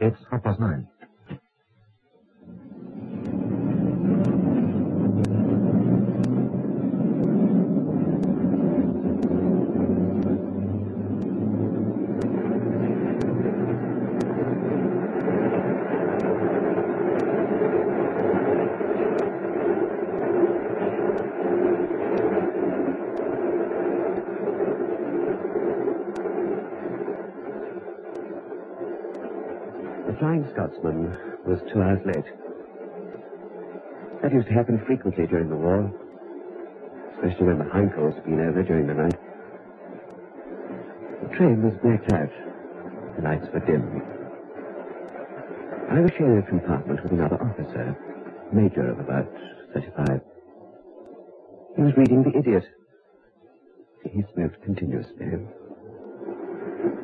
It's 0.00 0.18
half 0.30 0.44
past 0.44 0.60
nine. 0.60 0.88
The 29.92 30.14
Was 30.82 31.60
two 31.72 31.82
hours 31.82 32.00
late. 32.06 32.24
That 34.22 34.32
used 34.32 34.48
to 34.48 34.54
happen 34.54 34.80
frequently 34.86 35.26
during 35.26 35.50
the 35.50 35.56
war, 35.56 35.92
especially 37.12 37.46
when 37.52 37.58
the 37.58 37.64
Heinkel's 37.68 38.14
had 38.14 38.24
been 38.24 38.40
over 38.40 38.62
during 38.62 38.86
the 38.86 38.94
night. 38.94 39.18
The 41.20 41.36
train 41.36 41.60
was 41.60 41.76
blacked 41.84 42.08
out. 42.08 42.32
The 43.16 43.22
lights 43.22 43.46
were 43.52 43.60
dim. 43.60 43.84
I 45.90 46.00
was 46.00 46.12
sharing 46.16 46.38
a 46.38 46.48
compartment 46.48 47.02
with 47.02 47.12
another 47.12 47.36
officer, 47.36 47.96
major 48.52 48.88
of 48.90 49.00
about 49.00 49.28
35. 49.74 50.20
He 51.76 51.82
was 51.82 51.92
reading 51.98 52.22
The 52.24 52.38
Idiot. 52.38 52.64
He 54.04 54.24
smoked 54.32 54.62
continuously. 54.62 55.26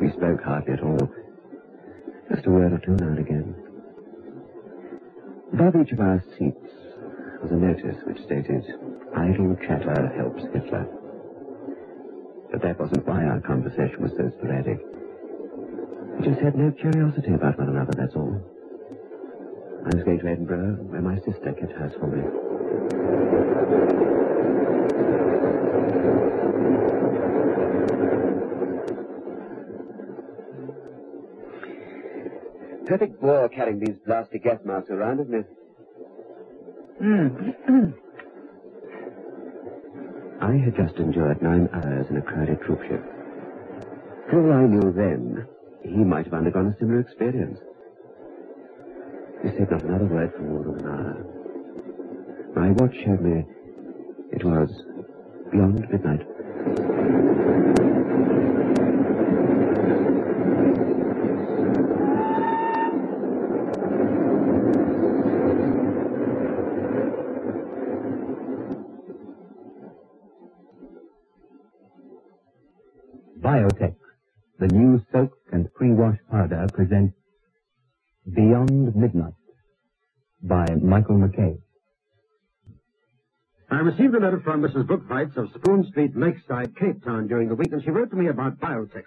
We 0.01 0.09
spoke 0.12 0.41
hardly 0.43 0.73
at 0.75 0.83
all. 0.83 1.11
Just 2.33 2.47
a 2.47 2.50
word 2.50 2.72
or 2.72 2.78
two 2.78 2.97
now 2.97 3.09
and 3.09 3.19
again. 3.19 3.66
Above 5.52 5.77
each 5.77 5.92
of 5.92 6.00
our 6.00 6.22
seats 6.36 6.66
was 7.42 7.52
a 7.52 7.56
notice 7.56 7.97
which 8.05 8.22
stated, 8.25 8.64
Idle 9.14 9.56
chatter 9.62 10.12
helps 10.16 10.42
Hitler. 10.53 10.86
But 12.50 12.62
that 12.62 12.78
wasn't 12.78 13.06
why 13.06 13.25
our 13.25 13.41
conversation 13.41 14.03
was 14.03 14.12
so 14.16 14.30
sporadic. 14.36 14.80
We 16.19 16.27
just 16.27 16.41
had 16.41 16.56
no 16.56 16.72
curiosity 16.72 17.33
about 17.33 17.58
one 17.58 17.69
another, 17.69 17.92
that's 17.92 18.16
all. 18.16 18.42
I 19.84 19.94
was 19.94 20.05
going 20.05 20.19
to 20.19 20.27
Edinburgh, 20.27 20.77
where 20.91 21.00
my 21.00 21.16
sister 21.16 21.53
kept 21.53 21.78
house 21.78 21.94
for 22.00 22.08
me. 22.08 24.25
Perfect 32.87 33.20
bore 33.20 33.48
carrying 33.48 33.81
these 33.81 33.97
blasted 34.06 34.42
gas 34.42 34.61
masks 34.65 34.91
around, 34.91 35.20
isn't 35.20 35.34
it? 35.34 35.47
Hmm. 36.98 37.28
I 40.41 40.53
had 40.56 40.77
just 40.77 40.97
endured 40.98 41.43
nine 41.43 41.69
hours 41.73 42.06
in 42.11 42.17
a 42.17 42.23
crowded 42.23 42.61
troopship. 42.61 43.03
For 44.31 44.41
all 44.41 44.53
I 44.53 44.67
knew 44.67 44.93
then, 44.93 45.47
he 45.83 45.98
might 46.05 46.27
have 46.27 46.34
undergone 46.34 46.69
a 46.69 46.77
similar 46.78 47.01
experience. 47.01 47.59
He 49.43 49.50
said 49.50 49.71
not 49.71 49.83
another 49.83 50.06
word 50.06 50.33
for 50.37 50.43
more 50.43 50.65
than 50.65 50.81
an 50.81 50.87
hour. 50.87 51.27
My 52.55 52.71
watch 52.73 52.95
showed 53.05 53.21
me 53.21 53.45
it 54.33 54.45
was 54.45 54.71
beyond 55.50 55.81
midnight. 55.91 56.27
Biotex, 73.41 73.95
the 74.59 74.69
new 74.69 75.05
soap 75.12 75.33
and 75.53 75.72
pre-wash 75.75 76.19
powder, 76.31 76.67
presents 76.72 77.15
Beyond 78.34 78.97
Midnight 78.97 79.34
by 80.43 80.67
Michael 80.83 81.17
McKay. 81.17 81.59
I 83.71 83.81
received 83.81 84.15
a 84.15 84.21
letter 84.21 84.41
from 84.41 84.62
Mrs. 84.62 84.87
Bookfights 84.87 85.37
of 85.37 85.50
Spoon 85.55 85.84
Street, 85.91 86.16
Lakeside, 86.16 86.77
Cape 86.77 87.05
Town 87.05 87.27
during 87.27 87.49
the 87.49 87.55
week, 87.55 87.72
and 87.72 87.83
she 87.83 87.91
wrote 87.91 88.11
to 88.11 88.16
me 88.16 88.28
about 88.28 88.59
Biotex. 88.59 89.05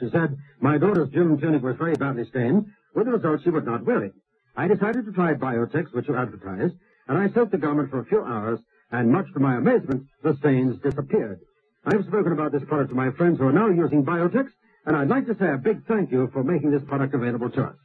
She 0.00 0.08
said, 0.10 0.36
my 0.60 0.78
daughter's 0.78 1.10
gym 1.10 1.38
tunic 1.38 1.62
was 1.62 1.76
very 1.76 1.94
badly 1.94 2.24
stained, 2.30 2.66
with 2.94 3.06
the 3.06 3.12
result 3.12 3.42
she 3.42 3.50
would 3.50 3.66
not 3.66 3.84
wear 3.84 4.04
it. 4.04 4.12
I 4.56 4.68
decided 4.68 5.04
to 5.04 5.12
try 5.12 5.34
Biotex, 5.34 5.92
which 5.92 6.08
you 6.08 6.16
advertised, 6.16 6.74
and 7.08 7.18
I 7.18 7.28
soaked 7.30 7.52
the 7.52 7.58
garment 7.58 7.90
for 7.90 7.98
a 7.98 8.04
few 8.06 8.22
hours, 8.22 8.60
and 8.90 9.10
much 9.10 9.26
to 9.34 9.40
my 9.40 9.56
amazement, 9.56 10.06
the 10.22 10.36
stains 10.36 10.80
disappeared. 10.80 11.40
I 11.84 11.94
have 11.94 12.06
spoken 12.06 12.32
about 12.32 12.52
this 12.52 12.64
product 12.64 12.90
to 12.90 12.96
my 12.96 13.10
friends 13.12 13.38
who 13.38 13.46
are 13.46 13.52
now 13.52 13.68
using 13.68 14.04
Biotex, 14.04 14.48
and 14.88 14.96
I'd 14.96 15.08
like 15.08 15.26
to 15.26 15.36
say 15.38 15.52
a 15.52 15.58
big 15.58 15.86
thank 15.86 16.10
you 16.10 16.30
for 16.32 16.42
making 16.42 16.70
this 16.70 16.82
product 16.82 17.12
available 17.12 17.50
to 17.50 17.62
us. 17.62 17.76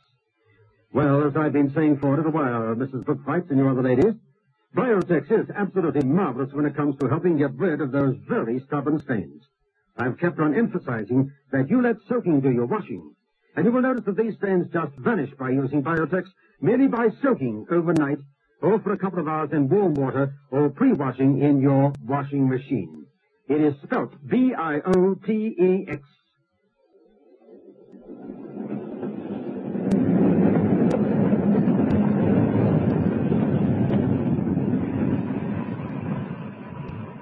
Well, 0.93 1.27
as 1.27 1.35
I've 1.35 1.51
been 1.51 1.73
saying 1.73 1.97
for 1.99 2.13
a 2.13 2.17
little 2.17 2.31
while, 2.31 2.75
Mrs. 2.75 3.03
Bookfights 3.03 3.49
and 3.49 3.59
you 3.59 3.67
other 3.67 3.83
ladies, 3.83 4.13
Biotex 4.73 5.29
is 5.29 5.49
absolutely 5.53 6.03
marvelous 6.03 6.53
when 6.53 6.65
it 6.65 6.77
comes 6.77 6.97
to 6.99 7.09
helping 7.09 7.37
get 7.37 7.53
rid 7.55 7.81
of 7.81 7.91
those 7.91 8.15
very 8.29 8.61
stubborn 8.61 9.01
stains. 9.01 9.43
I've 9.97 10.17
kept 10.17 10.39
on 10.39 10.55
emphasizing 10.55 11.33
that 11.51 11.69
you 11.69 11.81
let 11.81 11.97
soaking 12.07 12.39
do 12.39 12.51
your 12.51 12.67
washing. 12.67 13.13
And 13.57 13.65
you 13.65 13.73
will 13.73 13.81
notice 13.81 14.05
that 14.05 14.15
these 14.15 14.37
stains 14.37 14.67
just 14.71 14.95
vanish 14.95 15.31
by 15.37 15.49
using 15.49 15.83
Biotex 15.83 16.27
merely 16.61 16.87
by 16.87 17.09
soaking 17.21 17.65
overnight 17.69 18.19
or 18.61 18.79
for 18.79 18.93
a 18.93 18.97
couple 18.97 19.19
of 19.19 19.27
hours 19.27 19.49
in 19.51 19.67
warm 19.67 19.93
water 19.93 20.35
or 20.51 20.69
pre-washing 20.69 21.41
in 21.41 21.59
your 21.59 21.91
washing 22.05 22.47
machine. 22.47 23.05
It 23.49 23.59
is 23.59 23.73
spelt 23.83 24.13
B-I-O-T-E-X. 24.25 26.01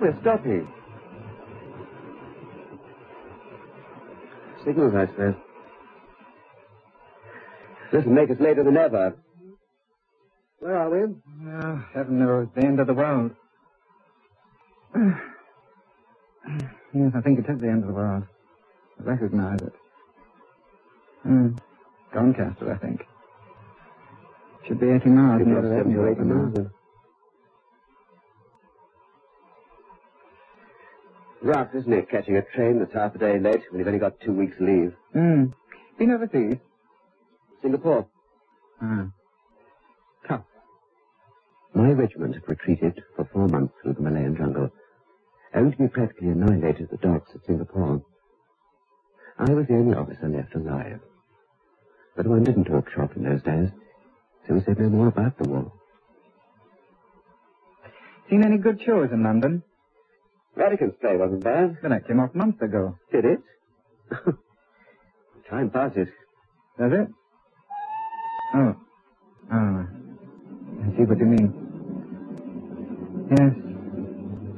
We're 0.01 0.19
stopping. 0.21 0.67
Signals, 4.65 4.95
I 4.95 5.05
suppose. 5.05 5.35
This'll 7.91 8.11
make 8.11 8.31
us 8.31 8.37
later 8.39 8.63
than 8.63 8.77
ever. 8.77 9.15
Where 10.57 10.75
are 10.75 10.89
we? 10.89 11.13
Oh, 11.47 11.85
heaven 11.93 12.17
knows, 12.17 12.47
the 12.55 12.65
end 12.65 12.79
of 12.79 12.87
the 12.87 12.95
world. 12.95 13.31
yes, 14.95 17.13
I 17.15 17.21
think 17.21 17.37
it 17.37 17.45
is 17.47 17.61
the 17.61 17.67
end 17.67 17.83
of 17.83 17.87
the 17.87 17.93
world. 17.93 18.23
I 18.99 19.03
recognize 19.03 19.61
it. 19.61 19.73
Mm. 21.27 21.59
Doncaster, 22.11 22.73
I 22.73 22.77
think. 22.77 23.03
Should 24.67 24.79
be 24.79 24.89
80 24.89 25.09
miles 25.09 25.41
lost 25.45 25.63
the 25.63 25.77
70 25.77 25.95
or 25.95 26.09
80 26.09 26.21
Edinburgh 26.21 26.51
miles. 26.53 26.71
Rough, 31.41 31.73
isn't 31.73 31.91
it, 31.91 32.09
catching 32.09 32.37
a 32.37 32.43
train 32.55 32.79
that's 32.79 32.93
half 32.93 33.15
a 33.15 33.17
day 33.17 33.39
late 33.39 33.61
when 33.71 33.79
you've 33.79 33.87
only 33.87 33.99
got 33.99 34.19
two 34.21 34.33
weeks' 34.33 34.57
leave? 34.59 34.93
Mm. 35.15 35.53
Been 35.97 36.11
overseas? 36.11 36.57
Singapore. 37.61 38.07
Ah. 38.81 39.07
Tough. 40.27 40.45
My 41.73 41.91
regiment 41.91 42.35
had 42.35 42.47
retreated 42.47 43.01
for 43.15 43.25
four 43.33 43.47
months 43.47 43.73
through 43.81 43.93
the 43.93 44.01
Malayan 44.01 44.35
jungle, 44.35 44.69
only 45.55 45.71
to 45.71 45.77
be 45.77 45.87
practically 45.87 46.29
annihilated 46.29 46.83
at 46.83 46.91
the 46.91 46.97
docks 46.97 47.31
at 47.33 47.45
Singapore. 47.45 48.03
I 49.39 49.51
was 49.53 49.65
the 49.67 49.75
only 49.75 49.95
officer 49.95 50.27
left 50.29 50.53
alive. 50.55 50.99
But 52.15 52.27
one 52.27 52.43
didn't 52.43 52.65
talk 52.65 52.89
shop 52.91 53.15
in 53.15 53.23
those 53.23 53.41
days, 53.41 53.69
so 54.47 54.53
we 54.53 54.61
said 54.61 54.79
no 54.79 54.89
more 54.89 55.07
about 55.07 55.37
the 55.37 55.47
war. 55.47 55.71
Seen 58.29 58.43
any 58.43 58.57
good 58.57 58.79
shows 58.85 59.09
in 59.11 59.23
London? 59.23 59.63
Rattigan's 60.55 60.93
play 60.99 61.17
wasn't 61.17 61.43
bad, 61.43 61.77
Well, 61.81 61.89
that 61.91 62.07
came 62.07 62.19
off 62.19 62.35
months 62.35 62.61
ago. 62.61 62.97
did 63.11 63.25
it? 63.25 63.39
Time 65.49 65.69
passes. 65.69 66.07
Does 66.77 66.91
it? 66.93 67.07
Oh. 68.53 68.75
Oh. 69.53 69.85
I 70.83 70.97
see 70.97 71.03
what 71.03 71.17
you 71.19 71.25
mean. 71.25 71.53
Yes. 73.31 73.53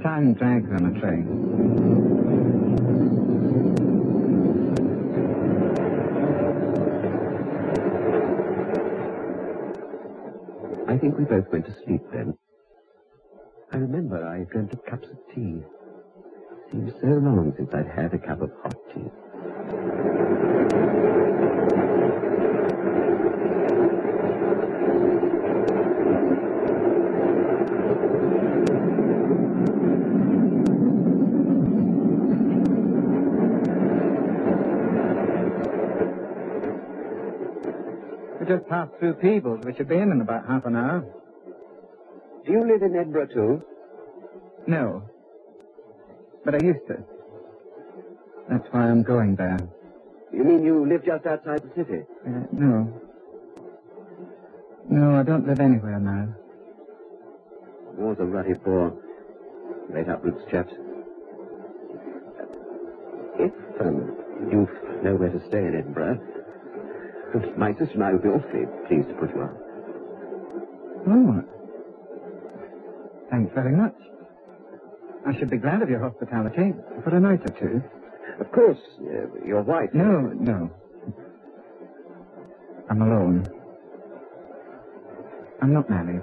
Time 0.04 0.34
drags 0.34 0.70
on 0.72 0.96
a 0.96 1.00
train. 1.00 2.34
I 10.88 10.98
think 10.98 11.18
we 11.18 11.24
both 11.26 11.48
went 11.52 11.66
to 11.66 11.74
sleep 11.86 12.02
then. 12.12 12.38
I 13.72 13.78
remember 13.78 14.24
I 14.28 14.44
dreamt 14.52 14.74
of 14.74 14.86
cups 14.86 15.08
of 15.10 15.18
tea 15.34 15.62
seems 16.74 16.92
so 17.02 17.08
long 17.08 17.54
since 17.56 17.70
I've 17.72 17.88
had 17.88 18.14
a 18.14 18.18
cup 18.18 18.42
of 18.42 18.50
hot 18.64 18.76
tea. 18.94 19.06
We 38.40 38.48
just 38.48 38.68
passed 38.68 38.92
through 39.00 39.14
Peebles. 39.22 39.64
We 39.64 39.74
should 39.76 39.88
be 39.88 39.96
in 39.96 40.12
in 40.12 40.22
about 40.22 40.48
half 40.48 40.66
an 40.66 40.76
hour. 40.76 41.06
Do 42.46 42.52
you 42.52 42.62
live 42.62 42.82
in 42.82 42.96
Edinburgh 42.96 43.28
too? 43.28 43.62
No. 44.68 45.04
But 46.46 46.56
I 46.56 46.60
used 46.60 46.86
to. 46.88 46.98
That's 48.50 48.68
why 48.72 48.90
I'm 48.90 49.04
going 49.04 49.36
there. 49.36 49.60
You 50.32 50.44
mean 50.44 50.64
you 50.64 50.88
live 50.88 51.06
just 51.06 51.26
outside 51.26 51.62
the 51.64 51.70
city? 51.76 52.04
Uh, 52.26 52.44
no. 52.52 53.02
No, 54.90 55.16
I 55.20 55.24
don't 55.24 55.48
live 55.48 55.60
anywhere 55.60 56.00
now. 56.00 56.36
War's 57.98 58.18
a 58.20 58.26
ruddy 58.26 58.56
poor. 58.56 58.88
up 59.92 60.08
uproots 60.08 60.44
chaps. 60.52 60.74
If 63.40 63.54
um, 63.82 64.18
you've 64.52 65.04
nowhere 65.04 65.30
to 65.30 65.40
stay 65.48 65.60
in 65.60 65.76
Edinburgh, 65.76 66.20
my 67.58 67.72
sister 67.74 67.94
and 67.96 68.04
I 68.04 68.14
would 68.14 68.24
be 68.24 68.30
awfully 68.30 68.66
pleased 68.88 69.10
to 69.10 69.16
put 69.16 69.30
you 69.34 69.42
up. 69.42 69.58
Oh. 71.08 71.44
Thanks 73.30 73.52
very 73.54 73.76
much. 73.76 73.96
I 75.26 75.38
should 75.40 75.50
be 75.50 75.58
glad 75.58 75.82
of 75.82 75.90
your 75.90 76.00
hospitality 76.02 76.74
for 77.04 77.16
a 77.16 77.20
night 77.20 77.42
or 77.46 77.52
two. 77.52 77.82
Of 78.40 78.52
course, 78.52 78.78
uh, 79.02 79.46
your 79.46 79.62
wife. 79.62 79.90
No, 79.94 80.32
no. 80.34 80.70
I'm 82.90 83.02
alone. 83.02 83.50
I'm 85.62 85.74
not 85.74 85.90
married. 85.90 86.22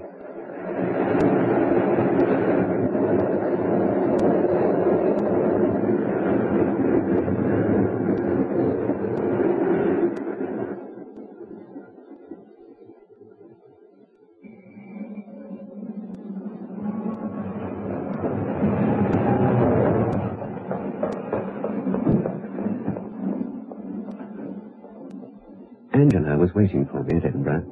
Angela 26.00 26.38
was 26.38 26.54
waiting 26.54 26.86
for 26.86 27.02
me 27.02 27.18
at 27.18 27.26
Edinburgh. 27.26 27.66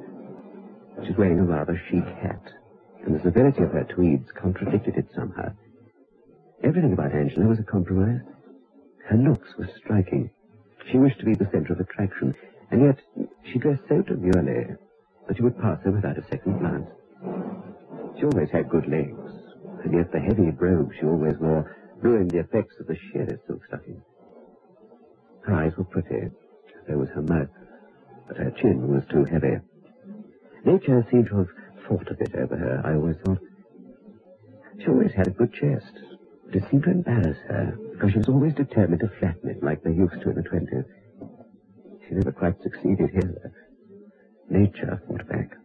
She's 1.03 1.17
wearing 1.17 1.39
a 1.39 1.45
rather 1.45 1.81
chic 1.89 2.05
hat, 2.05 2.43
and 3.03 3.15
the 3.15 3.23
severity 3.23 3.63
of 3.63 3.71
her 3.71 3.85
tweeds 3.85 4.29
contradicted 4.39 4.97
it 4.97 5.07
somehow. 5.15 5.51
Everything 6.63 6.93
about 6.93 7.11
Angela 7.11 7.47
was 7.47 7.57
a 7.57 7.63
compromise. 7.63 8.21
Her 9.07 9.17
looks 9.17 9.57
were 9.57 9.67
striking. 9.77 10.29
She 10.91 10.99
wished 10.99 11.17
to 11.21 11.25
be 11.25 11.33
the 11.33 11.49
center 11.51 11.73
of 11.73 11.79
attraction, 11.79 12.35
and 12.69 12.83
yet 12.83 12.99
she 13.51 13.57
dressed 13.57 13.87
so 13.89 14.03
demurely 14.03 14.75
that 15.27 15.39
you 15.39 15.45
would 15.45 15.57
pass 15.57 15.79
her 15.83 15.91
without 15.91 16.19
a 16.19 16.27
second 16.29 16.59
glance. 16.59 16.89
She 18.19 18.25
always 18.25 18.51
had 18.51 18.69
good 18.69 18.87
legs, 18.87 19.17
and 19.83 19.91
yet 19.91 20.11
the 20.11 20.19
heavy 20.19 20.51
brogue 20.51 20.91
she 20.99 21.07
always 21.07 21.37
wore 21.39 21.75
ruined 21.99 22.29
the 22.29 22.41
effects 22.41 22.75
of 22.79 22.85
the 22.85 22.95
sheerest 22.95 23.47
silk 23.47 23.65
stocking. 23.65 24.03
Her 25.41 25.55
eyes 25.55 25.75
were 25.75 25.85
pretty, 25.85 26.29
so 26.85 26.95
was 26.95 27.09
her 27.09 27.23
mouth, 27.23 27.49
but 28.29 28.37
her 28.37 28.51
chin 28.51 28.87
was 28.87 29.03
too 29.11 29.25
heavy. 29.25 29.59
Nature 30.63 31.05
seemed 31.11 31.27
to 31.27 31.37
have 31.39 31.49
thought 31.87 32.09
a 32.11 32.13
bit 32.13 32.33
over 32.35 32.55
her, 32.55 32.81
I 32.85 32.93
always 32.93 33.17
thought. 33.25 33.39
She 34.79 34.87
always 34.87 35.11
had 35.13 35.27
a 35.27 35.31
good 35.31 35.51
chest, 35.51 35.91
but 36.45 36.55
it 36.55 36.63
seemed 36.69 36.83
to 36.83 36.91
embarrass 36.91 37.37
her, 37.49 37.77
because 37.91 38.11
she 38.11 38.19
was 38.19 38.29
always 38.29 38.53
determined 38.53 39.01
to 39.01 39.09
flatten 39.19 39.49
it 39.49 39.63
like 39.63 39.83
they 39.83 39.91
used 39.91 40.21
to 40.21 40.29
in 40.29 40.35
the 40.35 40.43
twenties. 40.43 40.85
She 42.07 42.13
never 42.15 42.31
quite 42.31 42.61
succeeded 42.61 43.09
here. 43.09 43.51
Nature 44.49 45.01
fought 45.07 45.27
back. 45.27 45.57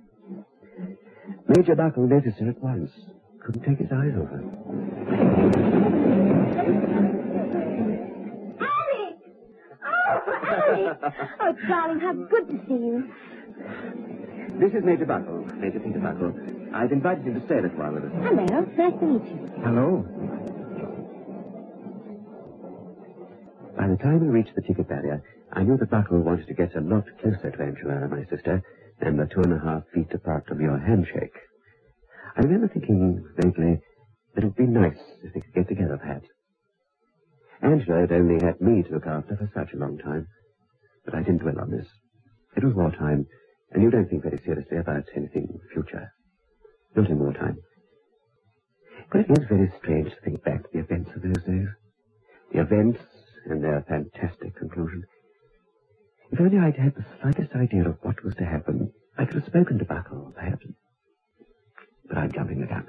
Major 1.49 1.75
Buckle 1.75 2.07
noticed 2.07 2.39
her 2.39 2.49
at 2.49 2.63
once. 2.63 2.91
Couldn't 3.41 3.63
take 3.63 3.79
his 3.79 3.93
eyes 3.93 4.15
off 4.17 4.31
her. 4.31 4.43
Oh, 10.75 11.53
darling, 11.69 12.01
how 12.01 12.13
good 12.13 12.49
to 12.49 12.59
see 12.67 12.75
you. 12.75 13.13
This 14.59 14.73
is 14.75 14.85
Major 14.85 15.07
Buckle, 15.07 15.45
Major 15.59 15.81
Peter 15.81 15.99
Buckle. 16.01 16.35
I've 16.75 16.93
invited 16.93 17.25
him 17.25 17.35
to 17.41 17.47
stay 17.47 17.59
a 17.59 17.63
little 17.63 17.79
while 17.79 17.93
with 17.93 18.05
us. 18.05 18.13
Hello, 18.15 18.45
nice 18.45 18.99
to 18.99 19.07
meet 19.07 19.25
you. 19.31 19.51
Hello. 19.63 20.05
By 23.77 23.89
the 23.89 23.97
time 23.97 24.21
we 24.21 24.29
reached 24.29 24.55
the 24.55 24.63
ticket 24.63 24.89
barrier, 24.89 25.23
I 25.53 25.63
knew 25.63 25.77
that 25.77 25.91
Buckle 25.91 26.21
wanted 26.21 26.47
to 26.49 26.55
get 26.55 26.75
a 26.77 26.81
lot 26.81 27.05
closer 27.21 27.51
to 27.51 27.63
Angela, 27.63 28.09
my 28.09 28.25
sister, 28.31 28.63
than 29.01 29.17
the 29.17 29.27
two 29.27 29.43
and 29.43 29.53
a 29.53 29.59
half 29.59 29.83
feet 29.95 30.13
apart 30.13 30.49
of 30.51 30.61
your 30.61 30.79
handshake. 30.79 31.35
I 32.37 32.41
remember 32.43 32.69
thinking 32.69 33.25
vaguely 33.37 33.81
that 34.35 34.43
it 34.45 34.47
would 34.47 34.57
be 34.57 34.67
nice 34.67 34.99
if 35.23 35.33
they 35.35 35.41
could 35.41 35.55
get 35.55 35.69
together, 35.69 35.99
perhaps. 35.99 36.27
Angela 37.63 38.01
had 38.01 38.13
only 38.13 38.45
had 38.45 38.61
me 38.61 38.83
to 38.83 38.91
look 38.95 39.07
after 39.07 39.37
for 39.37 39.51
such 39.55 39.73
a 39.73 39.79
long 39.79 39.99
time, 39.99 40.27
but 41.05 41.15
I 41.15 41.23
didn't 41.23 41.43
dwell 41.43 41.61
on 41.61 41.71
this. 41.71 41.87
It 42.57 42.65
was 42.65 42.75
wartime, 42.75 43.27
and 43.73 43.83
you 43.83 43.91
don't 43.91 44.09
think 44.09 44.23
very 44.23 44.41
seriously 44.45 44.79
about 44.79 45.05
anything 45.17 45.59
future. 45.73 46.13
Not 46.95 47.11
in 47.11 47.19
wartime. 47.19 47.59
But 49.11 49.23
it 49.23 49.31
is 49.31 49.45
very 49.49 49.73
strange 49.79 50.11
to 50.11 50.21
think 50.25 50.45
back 50.45 50.63
to 50.63 50.69
the 50.73 50.79
events 50.81 51.11
of 51.15 51.23
those 51.23 51.43
days. 51.45 51.69
The 52.53 52.61
events 52.61 53.01
and 53.47 53.63
their 53.63 53.85
fantastic 53.89 54.57
conclusion. 54.57 55.05
If 56.31 56.41
only 56.41 56.59
I'd 56.59 56.77
had 56.77 56.95
the 56.95 57.05
slightest 57.21 57.55
idea 57.55 57.89
of 57.89 57.99
what 58.03 58.25
was 58.25 58.35
to 58.37 58.45
happen, 58.45 58.93
I 59.19 59.25
could 59.25 59.37
have 59.37 59.47
spoken 59.47 59.79
to 59.79 59.85
Buckle, 59.85 60.33
perhaps. 60.35 60.67
But 62.09 62.19
I'm 62.19 62.33
jumping 62.33 62.61
the 62.61 62.67
gun. 62.67 62.87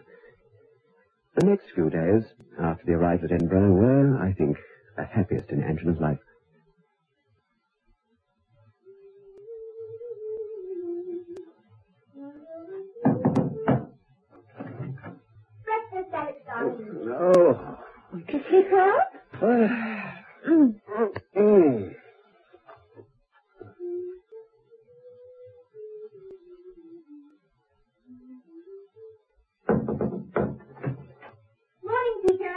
The 1.35 1.45
next 1.45 1.65
few 1.73 1.89
days, 1.89 2.23
after 2.59 2.85
the 2.85 2.93
arrival 2.93 3.25
at 3.25 3.33
Edinburgh, 3.33 3.73
were, 3.73 4.17
I 4.17 4.33
think, 4.33 4.57
the 4.95 5.03
happiest 5.03 5.49
in 5.49 5.63
Angela's 5.63 5.99
life. 5.99 6.19
Oh. 17.17 17.77
To 18.27 18.39
sleep 18.49 18.65
well? 18.71 18.99
Mm. 19.41 20.75
Mm. 21.37 21.95
Morning, 31.83 32.21
Peter. 32.27 32.55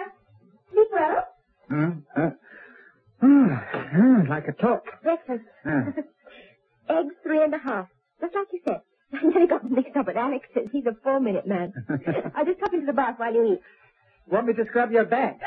Sleep 0.72 0.88
well? 0.92 1.24
Uh, 1.70 2.20
uh, 2.20 2.30
ah, 3.22 3.64
ah, 3.74 4.22
like 4.28 4.48
a 4.48 4.52
top. 4.52 4.84
Breakfast. 5.02 5.44
Ah. 5.64 5.92
Eggs 6.90 7.14
three 7.22 7.42
and 7.44 7.54
a 7.54 7.58
half. 7.58 7.88
Just 8.20 8.34
like 8.34 8.48
you 8.52 8.60
said. 8.66 8.80
I 9.12 9.22
nearly 9.22 9.46
got 9.46 9.70
mixed 9.70 9.96
up 9.96 10.06
with 10.06 10.16
Alex's. 10.16 10.68
He's 10.72 10.84
a 10.86 10.94
four-minute 11.02 11.46
man. 11.46 11.72
I'll 12.34 12.44
just 12.44 12.60
hop 12.60 12.74
into 12.74 12.86
the 12.86 12.92
bath 12.92 13.14
while 13.18 13.32
you 13.32 13.54
eat. 13.54 13.60
Want 14.30 14.46
me 14.46 14.54
to 14.54 14.64
scrub 14.70 14.90
your 14.90 15.04
back? 15.06 15.40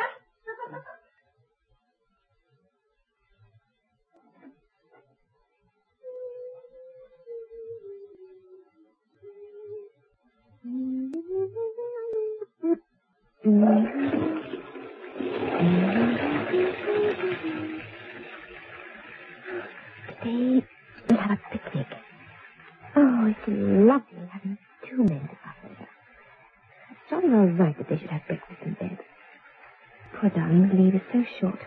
Poor 30.19 30.29
darling, 30.29 30.69
the 30.69 30.75
leave 30.75 30.95
is 30.95 31.01
so 31.11 31.23
short. 31.39 31.59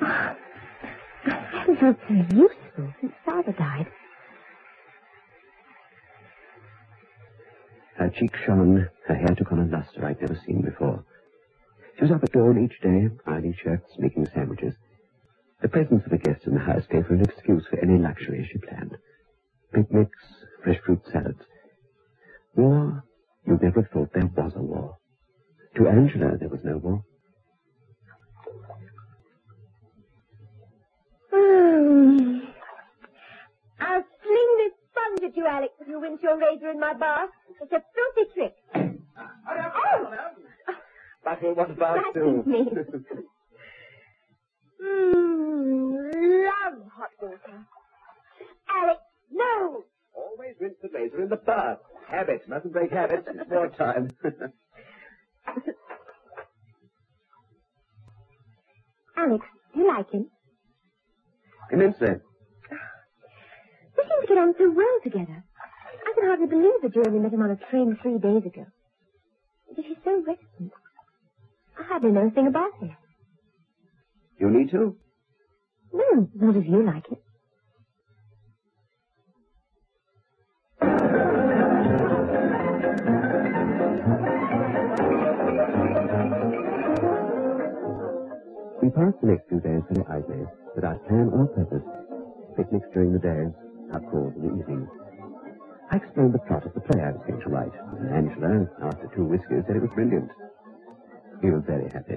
Ah, 0.00 0.36
I 1.26 1.58
haven't 1.60 1.80
felt 1.80 1.96
so 2.08 2.14
useful 2.14 2.94
since 3.00 3.12
father 3.24 3.52
died. 3.52 3.86
Her 7.96 8.10
cheeks 8.10 8.38
shone, 8.46 8.88
her 9.08 9.14
hair 9.14 9.34
took 9.36 9.50
on 9.52 9.60
a 9.60 9.64
luster 9.76 10.06
I'd 10.06 10.20
never 10.20 10.38
seen 10.46 10.62
before. 10.62 11.04
She 11.96 12.02
was 12.02 12.12
up 12.12 12.22
at 12.22 12.32
dawn 12.32 12.64
each 12.64 12.80
day, 12.80 13.08
ironing 13.26 13.54
shirts, 13.62 13.90
making 13.98 14.28
sandwiches. 14.32 14.74
The 15.60 15.68
presence 15.68 16.02
of 16.06 16.12
a 16.12 16.18
guest 16.18 16.46
in 16.46 16.54
the 16.54 16.60
house 16.60 16.84
gave 16.90 17.06
her 17.06 17.14
an 17.16 17.24
excuse 17.24 17.66
for 17.68 17.80
any 17.80 17.98
luxury 17.98 18.48
she 18.50 18.58
planned. 18.58 18.96
Picnics, 19.72 20.18
fresh 20.62 20.78
fruit 20.86 21.00
salads. 21.12 21.42
War, 22.54 23.02
you'd 23.44 23.62
never 23.62 23.82
thought 23.82 24.12
there 24.14 24.30
was 24.36 24.52
a 24.54 24.62
war. 24.62 24.96
To 25.78 25.86
Angela, 25.86 26.36
there 26.36 26.48
was 26.48 26.58
no 26.64 26.76
war. 26.78 27.04
Hmm. 31.32 32.38
I'll 33.80 34.04
fling 34.22 34.50
this 34.58 34.72
sponge 34.90 35.22
at 35.30 35.36
you, 35.36 35.46
Alex, 35.46 35.72
if 35.80 35.86
you 35.86 36.02
rinse 36.02 36.20
your 36.20 36.36
razor 36.36 36.70
in 36.70 36.80
my 36.80 36.94
bath. 36.94 37.28
It's 37.62 37.70
a 37.70 37.80
filthy 37.94 38.32
trick. 38.34 38.54
Oh! 38.74 40.14
Buckle, 41.24 41.54
what 41.54 41.70
about 41.70 41.98
Scratching 42.10 42.42
you? 42.44 42.52
me. 42.52 42.64
Mmm, 44.82 46.44
love 46.44 46.88
hot 46.92 47.10
water. 47.22 47.66
Alex, 48.68 49.00
no! 49.30 49.84
Always 50.12 50.56
rinse 50.60 50.74
the 50.82 50.88
razor 50.92 51.22
in 51.22 51.28
the 51.28 51.36
bath. 51.36 51.78
Habits, 52.08 52.48
mustn't 52.48 52.72
break 52.72 52.90
habits. 52.90 53.28
It's 53.28 53.48
more 53.48 53.68
time. 53.68 54.10
Immensely. 61.78 62.08
We 63.96 64.02
seem 64.02 64.20
to 64.22 64.26
get 64.26 64.38
on 64.38 64.54
so 64.58 64.70
well 64.74 64.98
together. 65.04 65.44
I 66.06 66.12
can 66.14 66.26
hardly 66.26 66.46
believe 66.48 66.82
that 66.82 66.94
you 66.96 67.04
only 67.06 67.20
met 67.20 67.32
him 67.32 67.42
on 67.42 67.50
a 67.52 67.56
train 67.70 67.96
three 68.02 68.18
days 68.18 68.44
ago. 68.44 68.66
But 69.76 69.84
he's 69.84 69.96
so 70.04 70.22
reticent. 70.26 70.72
I 71.78 71.82
hardly 71.84 72.10
know 72.10 72.26
a 72.26 72.30
thing 72.30 72.48
about 72.48 72.74
him. 72.80 72.96
You 74.40 74.50
need 74.50 74.70
to? 74.72 74.96
No, 75.92 76.28
not 76.34 76.56
as 76.56 76.64
you 76.66 76.84
like 76.84 77.04
it. 77.12 77.22
We 88.88 88.94
passed 88.96 89.20
the 89.20 89.28
next 89.28 89.52
few 89.52 89.60
days 89.60 89.84
very 89.92 90.00
idly, 90.08 90.48
without 90.74 91.06
plan 91.06 91.28
or 91.28 91.44
purpose. 91.52 91.84
Picnics 92.56 92.88
during 92.94 93.12
the 93.12 93.20
days, 93.20 93.52
pub 93.92 94.00
calls 94.08 94.32
in 94.32 94.48
the 94.48 94.64
evenings. 94.64 94.88
I 95.92 95.96
explained 95.96 96.32
the 96.32 96.40
plot 96.48 96.64
of 96.64 96.72
the 96.72 96.80
play 96.80 97.04
I 97.04 97.12
was 97.12 97.20
going 97.28 97.38
to 97.38 97.50
write, 97.52 97.76
and 98.00 98.08
Angela, 98.08 98.64
after 98.88 99.12
two 99.12 99.28
whiskies, 99.28 99.68
said 99.68 99.76
it 99.76 99.84
was 99.84 99.92
brilliant. 99.92 100.30
We 101.42 101.50
were 101.50 101.60
very 101.60 101.90
happy. 101.92 102.16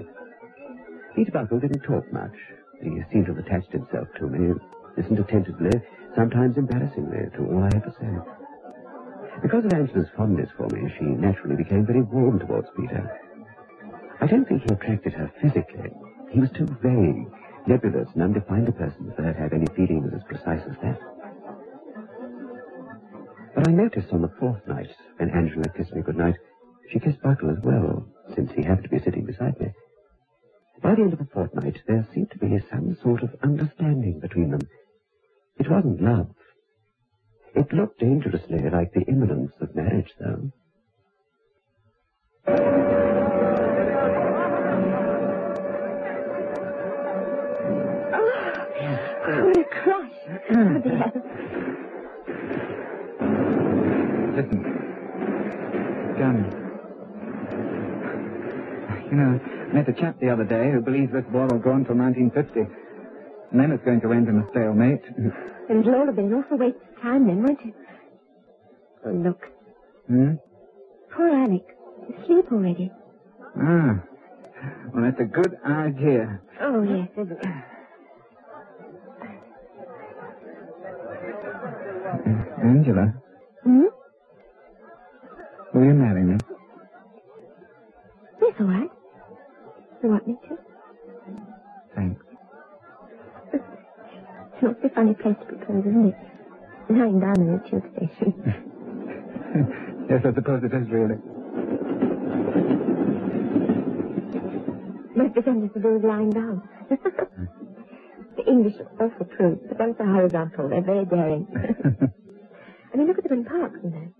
Peter 1.14 1.30
Buckle 1.30 1.60
didn't 1.60 1.84
talk 1.84 2.10
much. 2.10 2.32
He 2.80 3.04
seemed 3.12 3.26
to 3.26 3.34
have 3.36 3.44
attached 3.44 3.72
himself 3.72 4.08
to 4.16 4.26
me, 4.26 4.56
listened 4.96 5.18
attentively, 5.18 5.76
sometimes 6.16 6.56
embarrassingly, 6.56 7.28
to 7.36 7.52
all 7.52 7.68
I 7.68 7.76
had 7.76 7.84
to 7.84 7.92
say. 8.00 8.16
Because 9.42 9.66
of 9.66 9.74
Angela's 9.74 10.08
fondness 10.16 10.48
for 10.56 10.68
me, 10.72 10.88
she 10.96 11.04
naturally 11.04 11.56
became 11.56 11.84
very 11.84 12.00
warm 12.00 12.40
towards 12.40 12.68
Peter. 12.80 13.12
I 14.22 14.26
don't 14.26 14.48
think 14.48 14.62
he 14.62 14.72
attracted 14.72 15.12
her 15.12 15.30
physically. 15.38 15.92
He 16.32 16.40
was 16.40 16.50
too 16.56 16.66
vague, 16.82 17.30
nebulous, 17.66 18.08
and 18.14 18.22
undefined 18.22 18.68
a 18.68 18.72
person 18.72 19.12
for 19.14 19.22
her 19.22 19.32
to 19.34 19.38
have 19.38 19.52
any 19.52 19.66
feelings 19.76 20.12
as 20.14 20.22
precise 20.24 20.62
as 20.66 20.76
that. 20.82 20.98
But 23.54 23.64
I 23.64 23.70
noticed 23.70 24.12
on 24.12 24.22
the 24.22 24.32
fourth 24.40 24.66
night, 24.66 24.88
when 25.18 25.28
Angela 25.30 25.68
kissed 25.76 25.94
me 25.94 26.00
goodnight, 26.00 26.36
she 26.90 27.00
kissed 27.00 27.20
Buckle 27.22 27.50
as 27.50 27.62
well, 27.62 28.06
since 28.34 28.50
he 28.52 28.62
happened 28.62 28.84
to 28.84 28.96
be 28.96 29.04
sitting 29.04 29.26
beside 29.26 29.60
me. 29.60 29.72
By 30.82 30.94
the 30.94 31.02
end 31.02 31.12
of 31.12 31.18
the 31.18 31.26
fortnight, 31.26 31.78
there 31.86 32.06
seemed 32.14 32.30
to 32.30 32.38
be 32.38 32.58
some 32.70 32.96
sort 33.02 33.22
of 33.22 33.36
understanding 33.42 34.18
between 34.20 34.50
them. 34.50 34.66
It 35.58 35.70
wasn't 35.70 36.00
love. 36.00 36.34
It 37.54 37.72
looked 37.74 38.00
dangerously 38.00 38.70
like 38.70 38.94
the 38.94 39.02
imminence 39.02 39.52
of 39.60 39.76
marriage, 39.76 40.12
though. 40.18 40.50
Listen. 54.36 54.58
Johnny. 56.18 56.44
You 59.10 59.16
know, 59.18 59.40
I 59.40 59.72
met 59.74 59.88
a 59.88 59.92
chap 59.92 60.18
the 60.20 60.30
other 60.30 60.44
day 60.44 60.70
who 60.72 60.80
believes 60.80 61.12
this 61.12 61.24
war 61.32 61.46
will 61.46 61.58
go 61.58 61.72
on 61.72 61.84
till 61.84 61.96
1950. 61.96 62.60
And 63.50 63.60
then 63.60 63.70
it's 63.70 63.84
going 63.84 64.00
to 64.00 64.12
end 64.12 64.28
in 64.28 64.38
a 64.38 64.46
stalemate. 64.50 65.02
And 65.68 65.78
it'll 65.86 65.94
all 65.94 66.06
have 66.06 66.16
been 66.16 66.26
an 66.26 66.34
awful 66.34 66.58
waste 66.58 66.76
of 66.96 67.00
time 67.02 67.26
then, 67.28 67.42
won't 67.44 67.60
it? 67.64 67.74
Oh, 69.06 69.10
look. 69.12 69.40
hmm? 70.08 70.32
Poor 71.14 71.28
Alec. 71.28 71.62
He's 72.08 72.16
asleep 72.24 72.46
already. 72.50 72.90
Ah. 73.56 74.02
Well, 74.92 75.04
that's 75.04 75.20
a 75.20 75.24
good 75.24 75.56
idea. 75.64 76.40
Oh, 76.60 76.82
yes, 76.82 77.08
isn't 77.16 77.30
it? 77.30 77.46
Angela, 82.62 83.12
Hmm? 83.64 83.86
will 85.74 85.84
you 85.84 85.94
marry 85.94 86.22
me? 86.22 86.36
Yes, 88.40 88.54
all 88.60 88.66
right. 88.66 88.90
You 90.02 90.08
want 90.08 90.26
me 90.26 90.36
to? 90.48 90.56
Thanks. 91.94 92.24
It's 93.52 94.62
not 94.62 94.84
a 94.84 94.88
funny 94.94 95.14
place 95.14 95.36
to 95.40 95.44
propose, 95.46 95.84
isn't 95.86 96.06
it? 96.08 96.14
Lying 96.90 97.20
down 97.20 97.40
in 97.40 97.54
a 97.54 97.70
tube 97.70 97.84
station. 97.96 98.34
yes, 100.10 100.20
I 100.24 100.34
suppose 100.34 100.62
it 100.64 100.72
is 100.74 100.88
really. 100.90 101.16
To 105.74 105.80
do 105.80 105.96
is 105.96 106.02
lying 106.04 106.30
down. 106.30 106.60
the 108.36 108.44
English 108.46 108.74
are 108.80 109.06
awful 109.06 109.26
crude, 109.36 109.60
but 109.68 109.78
once 109.78 109.94
they're 109.96 110.06
horizontal, 110.06 110.68
they're 110.68 110.82
very 110.82 111.04
daring. 111.06 111.46
I 113.32 113.34
mean, 113.34 113.44
look 113.44 113.62
at 113.62 113.80
them 113.80 113.80
in 113.80 113.80
parks 113.80 113.80
and 113.82 113.92
that. 113.94 114.10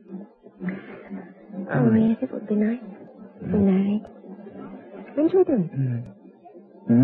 Oh, 1.74 1.94
yes, 1.94 2.18
it 2.22 2.32
would 2.32 2.48
be 2.48 2.54
nice 2.54 2.80
married. 3.42 4.04
When 5.14 5.28
shall 5.28 5.38
we 5.38 5.44
do 5.44 5.52
it? 5.52 5.70
Hmm? 6.86 7.02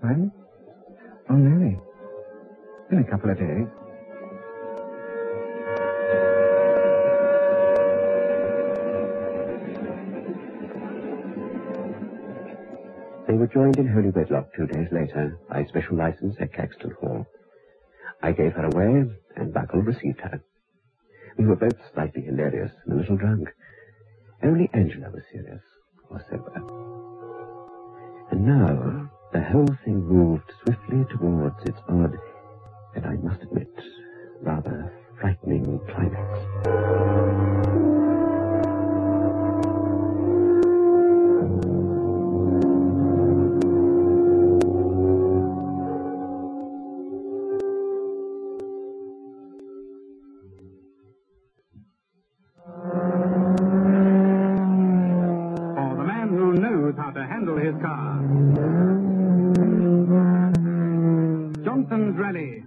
When? 0.00 0.32
Oh, 1.28 1.34
really? 1.34 1.78
In 2.92 2.98
a 2.98 3.10
couple 3.10 3.30
of 3.30 3.38
days. 3.38 3.66
They 13.26 13.34
were 13.34 13.48
joined 13.48 13.78
in 13.78 13.88
holy 13.88 14.10
wedlock 14.10 14.54
two 14.54 14.66
days 14.66 14.86
later 14.92 15.36
by 15.48 15.64
special 15.64 15.96
license 15.96 16.36
at 16.40 16.52
Caxton 16.52 16.92
Hall. 17.00 17.26
I 18.22 18.30
gave 18.30 18.52
her 18.52 18.66
away, 18.66 19.10
and 19.34 19.52
Buckle 19.52 19.82
received 19.82 20.20
her. 20.20 20.40
We 21.38 21.46
were 21.46 21.56
both 21.56 21.76
slightly 21.92 22.22
hilarious 22.22 22.72
and 22.84 22.94
a 22.94 22.96
little 22.96 23.16
drunk. 23.16 23.48
Only 24.42 24.70
Angela 24.72 25.10
was 25.10 25.22
serious, 25.30 25.62
or 26.10 26.24
sober. 26.30 26.62
And 28.30 28.46
now, 28.46 29.10
the 29.32 29.42
whole 29.42 29.76
thing 29.84 30.06
moved 30.06 30.50
swiftly 30.62 31.04
towards 31.10 31.62
its 31.64 31.78
odd, 31.88 32.16
and 32.94 33.06
I 33.06 33.16
must 33.16 33.42
admit, 33.42 33.68
rather 34.40 34.92
frightening 35.20 35.80
climax. 35.88 37.75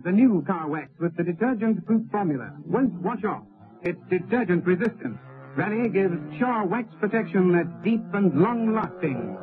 The 0.03 0.12
new 0.12 0.43
car 0.45 0.67
wax 0.67 0.91
with 1.00 1.15
the 1.17 1.24
detergent-proof 1.24 2.03
formula, 2.12 2.51
won't 2.65 2.93
wash 3.01 3.24
off. 3.24 3.43
It's 3.83 4.00
detergent 4.09 4.65
resistant. 4.65 5.17
Rally 5.55 5.89
gives 5.89 6.17
sure 6.38 6.65
wax 6.65 6.88
protection 7.00 7.51
that's 7.53 7.83
deep 7.83 8.03
and 8.13 8.41
long-lasting. 8.41 9.38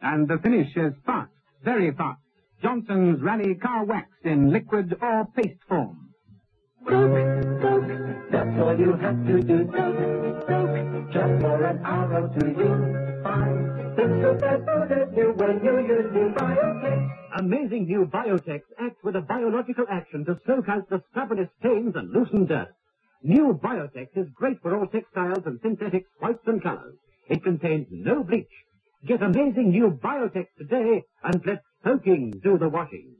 And 0.00 0.28
the 0.28 0.38
finish 0.38 0.76
is 0.76 0.92
fast, 1.06 1.30
very 1.64 1.92
fast. 1.92 2.18
Johnson's 2.62 3.20
Rally 3.20 3.54
Car 3.56 3.84
Wax 3.84 4.08
in 4.24 4.50
liquid 4.52 4.94
or 5.00 5.26
paste 5.36 5.62
form. 5.68 6.08
Soak, 6.88 7.62
soak, 7.62 7.88
That's 8.30 8.60
all 8.60 8.78
you 8.78 8.92
have 8.94 9.26
to 9.26 9.42
do. 9.42 9.70
Soak, 9.72 10.46
soak, 10.48 11.12
just 11.12 11.40
for 11.42 11.64
an 11.64 11.84
hour 11.84 12.22
or 12.22 12.28
two, 12.38 12.48
you. 12.48 13.22
Fine. 13.22 13.94
Think 13.96 14.22
so 14.22 14.34
that 14.34 14.66
bothered 14.66 15.16
you 15.16 15.32
when 15.36 15.64
you 15.64 15.78
use 15.86 16.12
the 16.12 16.40
Biotex. 16.40 17.21
Amazing 17.34 17.86
new 17.86 18.04
Biotex 18.04 18.60
acts 18.78 19.02
with 19.02 19.16
a 19.16 19.22
biological 19.22 19.86
action 19.88 20.24
to 20.26 20.38
soak 20.46 20.68
out 20.68 20.90
the 20.90 21.02
stubbornest 21.10 21.50
stains 21.60 21.96
and 21.96 22.10
loosen 22.10 22.44
dirt. 22.44 22.68
New 23.22 23.54
Biotex 23.54 24.08
is 24.16 24.28
great 24.34 24.60
for 24.60 24.76
all 24.76 24.86
textiles 24.86 25.46
and 25.46 25.58
synthetic 25.62 26.04
whites 26.18 26.46
and 26.46 26.62
colors. 26.62 26.94
It 27.30 27.42
contains 27.42 27.86
no 27.90 28.22
bleach. 28.22 28.52
Get 29.06 29.22
amazing 29.22 29.70
new 29.70 29.90
Biotex 29.90 30.48
today 30.58 31.04
and 31.24 31.40
let 31.46 31.62
soaking 31.82 32.40
do 32.42 32.58
the 32.58 32.68
washing. 32.68 33.14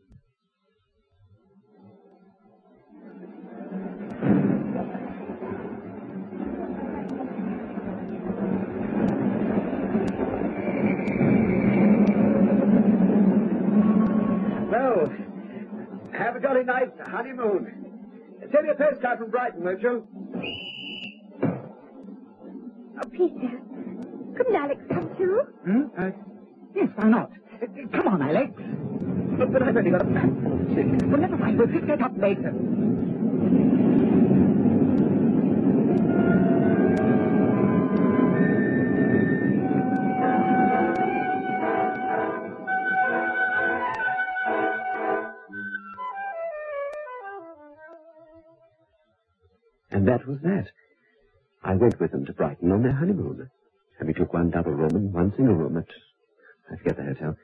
Have 16.12 16.36
a 16.36 16.40
jolly 16.40 16.62
nice 17.22 17.36
honeymoon. 17.36 18.00
Send 18.52 18.66
me 18.66 18.72
a 18.72 18.74
postcard 18.74 19.18
from 19.18 19.30
Brighton, 19.30 19.64
won't 19.64 19.82
you? 19.82 20.06
Oh, 22.98 23.08
Peter. 23.10 23.60
Couldn't 24.36 24.56
Alex 24.56 24.80
come 24.88 25.14
too? 25.16 25.40
Hmm? 25.64 25.82
Uh, 25.98 26.10
yes, 26.74 26.88
why 26.96 27.08
not? 27.08 27.30
Uh, 27.62 27.66
come 27.92 28.08
on, 28.08 28.22
Alex. 28.22 28.52
But, 29.38 29.52
but 29.52 29.62
I've 29.62 29.76
only 29.76 29.90
got 29.90 30.02
a. 30.02 30.04
Well, 30.04 31.20
never 31.20 31.36
mind. 31.36 31.58
We'll 31.58 31.68
pick 31.68 31.86
that 31.86 32.02
up 32.02 32.12
later. 32.16 32.52
Was 50.32 50.40
that. 50.42 50.68
I 51.62 51.74
went 51.76 52.00
with 52.00 52.10
them 52.10 52.24
to 52.26 52.32
Brighton 52.32 52.72
on 52.72 52.82
their 52.82 52.92
honeymoon. 52.92 53.50
And 53.98 54.08
we 54.08 54.14
took 54.14 54.32
one 54.32 54.50
double 54.50 54.72
room 54.72 54.96
and 54.96 55.12
one 55.12 55.32
single 55.36 55.54
room 55.54 55.76
at, 55.76 55.86
I 56.70 56.76
forget 56.76 56.96
the 56.96 57.04
hotel. 57.04 57.36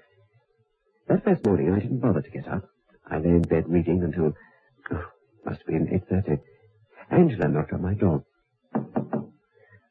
That 1.09 1.25
first 1.25 1.45
morning 1.45 1.73
I 1.73 1.79
didn't 1.79 2.01
bother 2.01 2.23
to 2.23 2.31
get 2.31 2.49
up. 2.49 2.65
I 3.09 3.19
lay 3.19 3.29
in 3.29 3.43
bed 3.43 3.65
reading 3.69 4.03
until, 4.03 4.33
oh, 4.93 5.05
must 5.45 5.61
have 5.61 5.67
been 5.67 5.87
8.30. 6.11 6.41
Angela 7.11 7.49
knocked 7.49 7.73
on 7.73 7.83
my 7.83 7.95
door. 7.95 8.25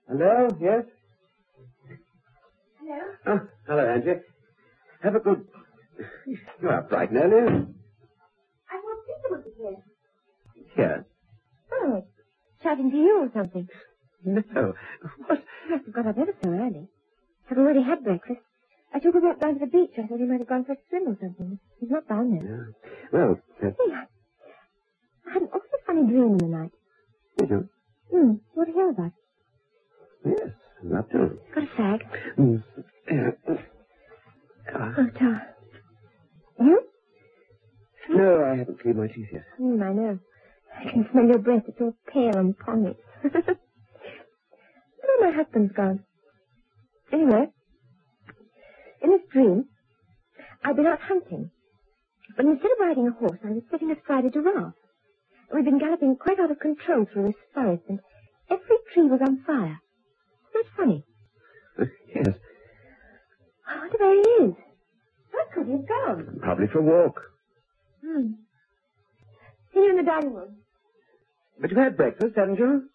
Hello, 0.07 0.47
yes? 0.59 0.85
Hello? 2.79 2.99
Oh, 3.27 3.39
hello, 3.67 3.87
Angie. 3.87 4.21
Have 5.03 5.15
a 5.15 5.19
good... 5.19 5.47
You're 6.61 6.73
up 6.73 6.89
bright 6.89 7.11
and 7.11 7.19
early. 7.19 7.65
I 8.69 8.81
thought 8.81 9.05
Peter 9.05 9.29
would 9.31 9.43
be 9.43 9.51
here. 9.57 9.75
Here. 10.75 11.05
Oh, 11.71 12.03
chatting 12.63 12.91
to 12.91 12.97
you 12.97 13.23
or 13.25 13.31
something. 13.33 13.67
No. 14.25 14.73
What? 15.27 15.43
He 15.63 15.69
must 15.71 15.85
have 15.85 15.93
got 15.93 16.07
up 16.07 16.17
ever 16.17 16.33
so 16.43 16.49
early. 16.49 16.87
I've 17.49 17.57
already 17.57 17.81
had 17.83 18.03
breakfast. 18.03 18.39
I 18.93 18.99
took 18.99 19.15
a 19.15 19.19
walk 19.19 19.39
down 19.39 19.53
to 19.55 19.59
the 19.59 19.67
beach. 19.71 19.91
I 19.97 20.07
thought 20.07 20.19
he 20.19 20.25
might 20.25 20.39
have 20.39 20.47
gone 20.49 20.65
for 20.65 20.73
a 20.73 20.77
swim 20.89 21.03
or 21.07 21.17
something. 21.21 21.59
He's 21.79 21.89
not 21.89 22.07
down 22.07 22.31
there. 22.31 22.43
Yeah. 22.43 23.09
Well, 23.11 23.31
uh, 23.61 23.65
Hey, 23.65 23.93
I, 23.93 24.05
I 25.29 25.33
had 25.33 25.41
an 25.43 25.49
awfully 25.49 25.81
funny 25.85 26.07
dream 26.07 26.31
in 26.33 26.37
the 26.37 26.45
night. 26.57 26.71
did 27.37 27.49
you? 27.49 27.69
Hmm, 28.11 28.31
you 28.31 28.41
want 28.55 28.69
to 28.69 28.73
hear 28.73 28.89
about 28.89 29.05
it? 29.07 29.13
Yes, 30.25 30.49
love 30.83 31.09
to. 31.11 31.39
Got 31.53 31.63
a 31.63 31.67
fag? 31.67 32.01
Mm. 32.37 32.63
Uh, 33.11 33.51
uh, 33.51 33.57
Oh, 34.97 35.07
Tar. 35.17 35.41
You? 36.59 36.81
no, 38.09 38.43
I 38.45 38.55
haven't 38.57 38.79
cleaned 38.81 38.97
my 38.97 39.07
teeth 39.07 39.27
yet. 39.31 39.43
Hmm, 39.57 39.81
I 39.83 39.93
know. 39.93 40.19
I 40.87 40.91
can 40.91 41.07
smell 41.11 41.27
your 41.27 41.39
breath. 41.39 41.63
It's 41.67 41.81
all 41.81 41.95
pale 42.13 42.37
and 42.37 42.57
pungent. 42.57 42.97
Where 43.21 43.33
my 45.19 45.31
husband's 45.35 45.73
gone. 45.73 46.05
Anyway, 47.11 47.47
in 49.01 49.09
this 49.09 49.21
dream, 49.31 49.65
I'd 50.63 50.75
been 50.75 50.85
out 50.85 51.01
hunting. 51.01 51.51
But 52.35 52.45
instead 52.45 52.71
of 52.71 52.79
riding 52.79 53.07
a 53.07 53.11
horse, 53.11 53.39
I 53.43 53.49
was 53.51 53.63
sitting 53.71 53.91
astride 53.91 54.25
a 54.25 54.29
giraffe. 54.29 54.73
We'd 55.53 55.65
been 55.65 55.79
galloping 55.79 56.15
quite 56.17 56.39
out 56.39 56.51
of 56.51 56.59
control 56.59 57.05
through 57.11 57.27
this 57.27 57.35
forest, 57.53 57.83
and 57.89 57.99
every 58.49 58.77
tree 58.93 59.03
was 59.07 59.21
on 59.25 59.43
fire. 59.45 59.79
That's 60.53 60.67
funny. 60.75 61.03
Uh, 61.79 61.85
yes, 62.15 62.35
I 63.67 63.77
wonder 63.79 63.97
where 63.99 64.15
he 64.15 64.29
is. 64.45 64.53
Where 65.31 65.45
could 65.53 65.67
he 65.67 65.73
have 65.73 65.87
gone? 65.87 66.39
probably 66.41 66.67
for 66.67 66.79
a 66.79 66.83
walk. 66.83 67.21
Hmm. 68.05 68.33
See 69.73 69.79
you 69.79 69.89
in 69.91 69.97
the 69.97 70.03
dining 70.03 70.33
room. 70.33 70.57
But 71.59 71.71
you've 71.71 71.79
had 71.79 71.97
breakfast, 71.97 72.35
haven't 72.35 72.59
you? 72.59 72.89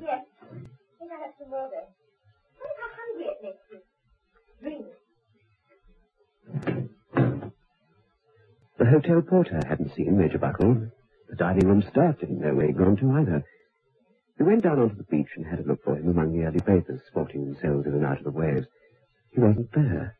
Yes. 0.00 0.24
I 0.42 0.54
think 0.98 1.10
I 1.12 1.22
have 1.22 1.34
some 1.38 1.50
more 1.50 1.68
there. 1.70 1.86
I 2.58 2.64
wonder 2.64 2.82
how 2.82 2.90
hungry 2.98 3.26
it 3.26 3.38
makes 3.42 3.64
you. 3.70 3.80
Dream. 4.62 4.84
The 8.78 8.86
hotel 8.86 9.22
porter 9.22 9.60
hadn't 9.68 9.94
seen 9.94 10.18
Major 10.18 10.38
Buckle. 10.38 10.88
The 11.28 11.36
dining 11.36 11.68
room 11.68 11.82
staff 11.90 12.18
didn't 12.18 12.40
know 12.40 12.54
where 12.54 12.66
he'd 12.66 12.76
gone 12.76 12.96
to 12.96 13.12
either. 13.12 13.44
We 14.38 14.46
went 14.46 14.62
down 14.62 14.80
onto 14.80 14.96
the 14.96 15.04
beach 15.04 15.28
and 15.36 15.46
had 15.46 15.60
a 15.60 15.62
look 15.62 15.84
for 15.84 15.96
him 15.96 16.08
among 16.08 16.32
the 16.32 16.44
early 16.44 16.58
bathers 16.58 17.00
sporting 17.08 17.44
themselves 17.44 17.86
in 17.86 17.92
and 17.94 18.04
out 18.04 18.18
of 18.18 18.24
the 18.24 18.30
waves. 18.30 18.66
He 19.30 19.40
wasn't 19.40 19.70
there. 19.72 20.16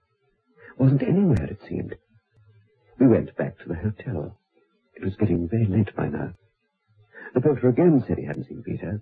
Wasn't 0.78 1.02
anywhere, 1.02 1.44
it 1.44 1.60
seemed. 1.68 1.96
We 2.98 3.08
went 3.08 3.36
back 3.36 3.58
to 3.58 3.68
the 3.68 3.74
hotel. 3.74 4.38
It 4.94 5.02
was 5.02 5.16
getting 5.16 5.48
very 5.48 5.66
late 5.66 5.94
by 5.96 6.08
now. 6.08 6.34
The 7.34 7.40
porter 7.40 7.68
again 7.68 8.02
said 8.06 8.18
he 8.18 8.26
hadn't 8.26 8.44
seen 8.48 8.62
Peter. 8.62 9.00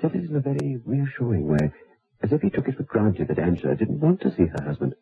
Said 0.00 0.14
it 0.14 0.30
in 0.30 0.36
a 0.36 0.40
very 0.40 0.80
reassuring 0.84 1.46
way, 1.48 1.72
as 2.22 2.32
if 2.32 2.40
he 2.40 2.50
took 2.50 2.68
it 2.68 2.76
for 2.76 2.84
granted 2.84 3.28
that 3.28 3.38
Angela 3.38 3.74
didn't 3.74 4.00
want 4.00 4.20
to 4.22 4.30
see 4.34 4.46
her 4.46 4.60
husband. 4.60 4.94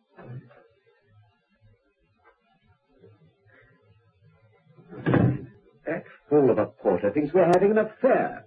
That 5.85 6.03
fool 6.29 6.49
of 6.49 6.57
a 6.57 6.65
porter 6.65 7.11
thinks 7.11 7.33
we're 7.33 7.45
having 7.45 7.71
an 7.71 7.77
affair. 7.77 8.45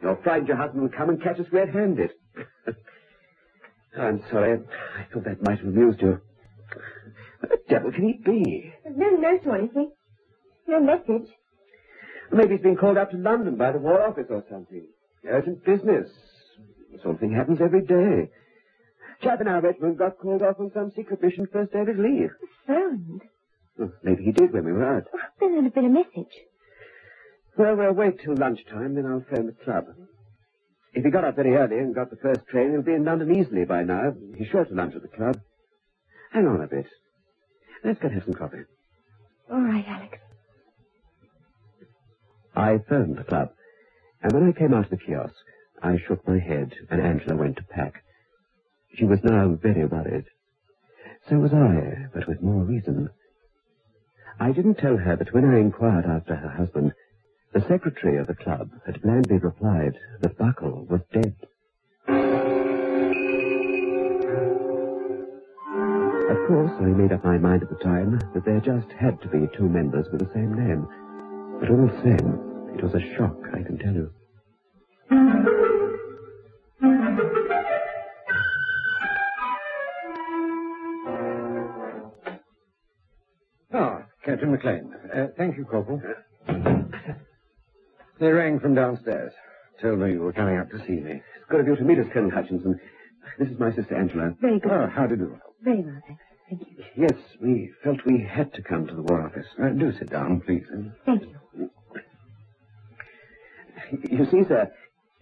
You're 0.00 0.12
afraid 0.18 0.48
your 0.48 0.56
husband 0.56 0.82
will 0.82 0.88
come 0.96 1.10
and 1.10 1.22
catch 1.22 1.38
us 1.38 1.46
red-handed. 1.52 2.10
I'm 3.96 4.22
sorry. 4.30 4.58
I 4.98 5.04
thought 5.12 5.24
that 5.24 5.42
might 5.42 5.58
have 5.58 5.68
amused 5.68 6.00
you. 6.00 6.20
What 7.40 7.50
the 7.50 7.58
devil 7.68 7.92
can 7.92 8.04
he 8.04 8.14
be? 8.14 8.72
There's 8.82 8.96
no 8.96 9.10
note 9.10 9.46
or 9.46 9.56
anything. 9.56 9.92
No 10.66 10.80
message. 10.80 11.28
Maybe 12.32 12.54
he's 12.54 12.62
been 12.62 12.76
called 12.76 12.96
up 12.96 13.10
to 13.10 13.16
London 13.18 13.56
by 13.56 13.72
the 13.72 13.78
War 13.78 14.02
Office 14.02 14.26
or 14.30 14.42
something. 14.50 14.86
Urgent 15.28 15.64
business. 15.64 16.08
This 16.90 17.02
sort 17.02 17.14
of 17.14 17.20
thing 17.20 17.34
happens 17.34 17.60
every 17.60 17.82
day. 17.82 18.30
Chap 19.22 19.40
in 19.40 19.48
our 19.48 19.60
regiment 19.60 19.98
got 19.98 20.18
called 20.18 20.42
off 20.42 20.58
on 20.58 20.70
some 20.74 20.90
secret 20.96 21.22
mission 21.22 21.46
first 21.52 21.72
day 21.72 21.80
of 21.80 21.88
his 21.88 21.98
leave. 21.98 22.30
Phoned. 22.66 23.22
Well, 23.78 23.92
maybe 24.02 24.24
he 24.24 24.32
did 24.32 24.52
when 24.52 24.64
we 24.64 24.72
were 24.72 24.96
out. 24.96 25.04
Well, 25.12 25.22
then 25.40 25.52
there'd 25.52 25.64
have 25.64 25.74
been 25.74 25.86
a 25.86 25.88
message. 25.90 26.32
Well, 27.56 27.76
we'll 27.76 27.92
wait 27.92 28.20
till 28.20 28.36
lunchtime, 28.36 28.94
then 28.94 29.06
I'll 29.06 29.24
phone 29.30 29.46
the 29.46 29.64
club. 29.64 29.84
If 30.94 31.04
he 31.04 31.10
got 31.10 31.24
up 31.24 31.36
very 31.36 31.54
early 31.54 31.78
and 31.78 31.94
got 31.94 32.10
the 32.10 32.16
first 32.16 32.46
train, 32.48 32.72
he'll 32.72 32.82
be 32.82 32.94
in 32.94 33.04
London 33.04 33.34
easily 33.34 33.64
by 33.64 33.82
now. 33.82 34.12
He's 34.36 34.48
sure 34.48 34.64
to 34.64 34.74
lunch 34.74 34.94
at 34.94 35.02
the 35.02 35.08
club. 35.08 35.40
Hang 36.32 36.46
on 36.46 36.62
a 36.62 36.66
bit. 36.66 36.86
Let's 37.84 38.00
go 38.00 38.08
have 38.08 38.24
some 38.24 38.34
coffee. 38.34 38.64
All 39.50 39.60
right, 39.60 39.84
Alex. 39.86 40.18
I 42.54 42.78
phoned 42.88 43.16
the 43.16 43.24
club, 43.24 43.50
and 44.22 44.32
when 44.34 44.48
I 44.48 44.52
came 44.52 44.74
out 44.74 44.84
of 44.84 44.90
the 44.90 44.96
kiosk, 44.96 45.34
I 45.82 45.96
shook 46.06 46.26
my 46.28 46.38
head, 46.38 46.72
and 46.90 47.00
Angela 47.00 47.36
went 47.36 47.56
to 47.56 47.62
pack. 47.64 48.02
She 48.94 49.04
was 49.04 49.20
now 49.24 49.56
very 49.60 49.86
worried. 49.86 50.26
So 51.28 51.36
was 51.38 51.52
I, 51.52 52.08
but 52.12 52.28
with 52.28 52.42
more 52.42 52.64
reason. 52.64 53.08
I 54.38 54.52
didn't 54.52 54.76
tell 54.76 54.96
her 54.96 55.16
that 55.16 55.32
when 55.32 55.44
I 55.44 55.58
inquired 55.58 56.04
after 56.04 56.36
her 56.36 56.50
husband, 56.50 56.92
the 57.54 57.60
secretary 57.68 58.18
of 58.18 58.26
the 58.26 58.34
club 58.34 58.70
had 58.86 59.02
blandly 59.02 59.38
replied 59.38 59.96
that 60.20 60.38
Buckle 60.38 60.86
was 60.90 61.00
dead. 61.12 61.34
Of 66.30 66.48
course, 66.48 66.72
I 66.80 66.86
made 66.96 67.12
up 67.12 67.24
my 67.24 67.38
mind 67.38 67.62
at 67.62 67.68
the 67.68 67.84
time 67.84 68.18
that 68.34 68.44
there 68.44 68.60
just 68.60 68.90
had 68.92 69.20
to 69.22 69.28
be 69.28 69.48
two 69.56 69.68
members 69.68 70.06
with 70.10 70.20
the 70.20 70.32
same 70.34 70.54
name. 70.54 70.86
But 71.62 71.70
all 71.70 71.86
the 71.86 72.02
same, 72.02 72.74
it 72.76 72.82
was 72.82 72.92
a 72.92 73.16
shock, 73.16 73.36
I 73.54 73.62
can 73.62 73.78
tell 73.78 73.94
you. 73.94 74.10
Ah, 83.72 84.02
Captain 84.24 84.50
McLean. 84.50 84.92
Uh, 85.14 85.28
thank 85.36 85.56
you, 85.56 85.64
Corporal. 85.64 86.02
They 88.20 88.30
rang 88.30 88.60
from 88.60 88.74
downstairs. 88.74 89.32
Told 89.80 89.98
me 89.98 90.12
you 90.12 90.20
were 90.20 90.32
coming 90.32 90.56
up 90.56 90.70
to 90.70 90.78
see 90.86 90.92
me. 91.00 91.22
It's 91.36 91.44
good 91.48 91.60
of 91.60 91.66
you 91.66 91.74
to 91.74 91.82
meet 91.82 91.98
us, 91.98 92.06
Colonel 92.12 92.30
Hutchinson. 92.30 92.78
This 93.36 93.48
is 93.48 93.58
my 93.58 93.72
sister 93.72 93.96
Angela. 93.96 94.34
Very 94.40 94.60
good. 94.60 94.70
Oh, 94.70 94.86
how 94.86 95.06
do 95.06 95.14
you 95.16 95.20
do? 95.22 95.38
Very 95.64 95.82
well, 95.82 96.00
thanks. 96.06 96.22
Thank 96.48 96.62
you. 96.68 96.84
Yes, 96.96 97.18
we 97.40 97.72
felt 97.82 97.98
we 98.06 98.20
had 98.22 98.52
to 98.54 98.62
come 98.62 98.86
to 98.86 98.94
the 98.94 99.02
War 99.02 99.22
Office. 99.26 99.46
Uh, 99.60 99.70
do 99.70 99.90
sit 99.98 100.10
down, 100.10 100.40
please. 100.46 100.62
Thank 101.04 101.22
you. 101.22 101.31
You 104.12 104.26
see, 104.26 104.44
sir, 104.46 104.70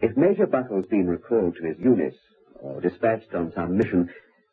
if 0.01 0.17
Major 0.17 0.47
Buckle's 0.47 0.87
been 0.87 1.07
recalled 1.07 1.55
to 1.57 1.63
his 1.65 1.79
unit 1.79 2.15
or 2.61 2.81
dispatched 2.81 3.33
on 3.35 3.53
some 3.55 3.77
mission, 3.77 4.11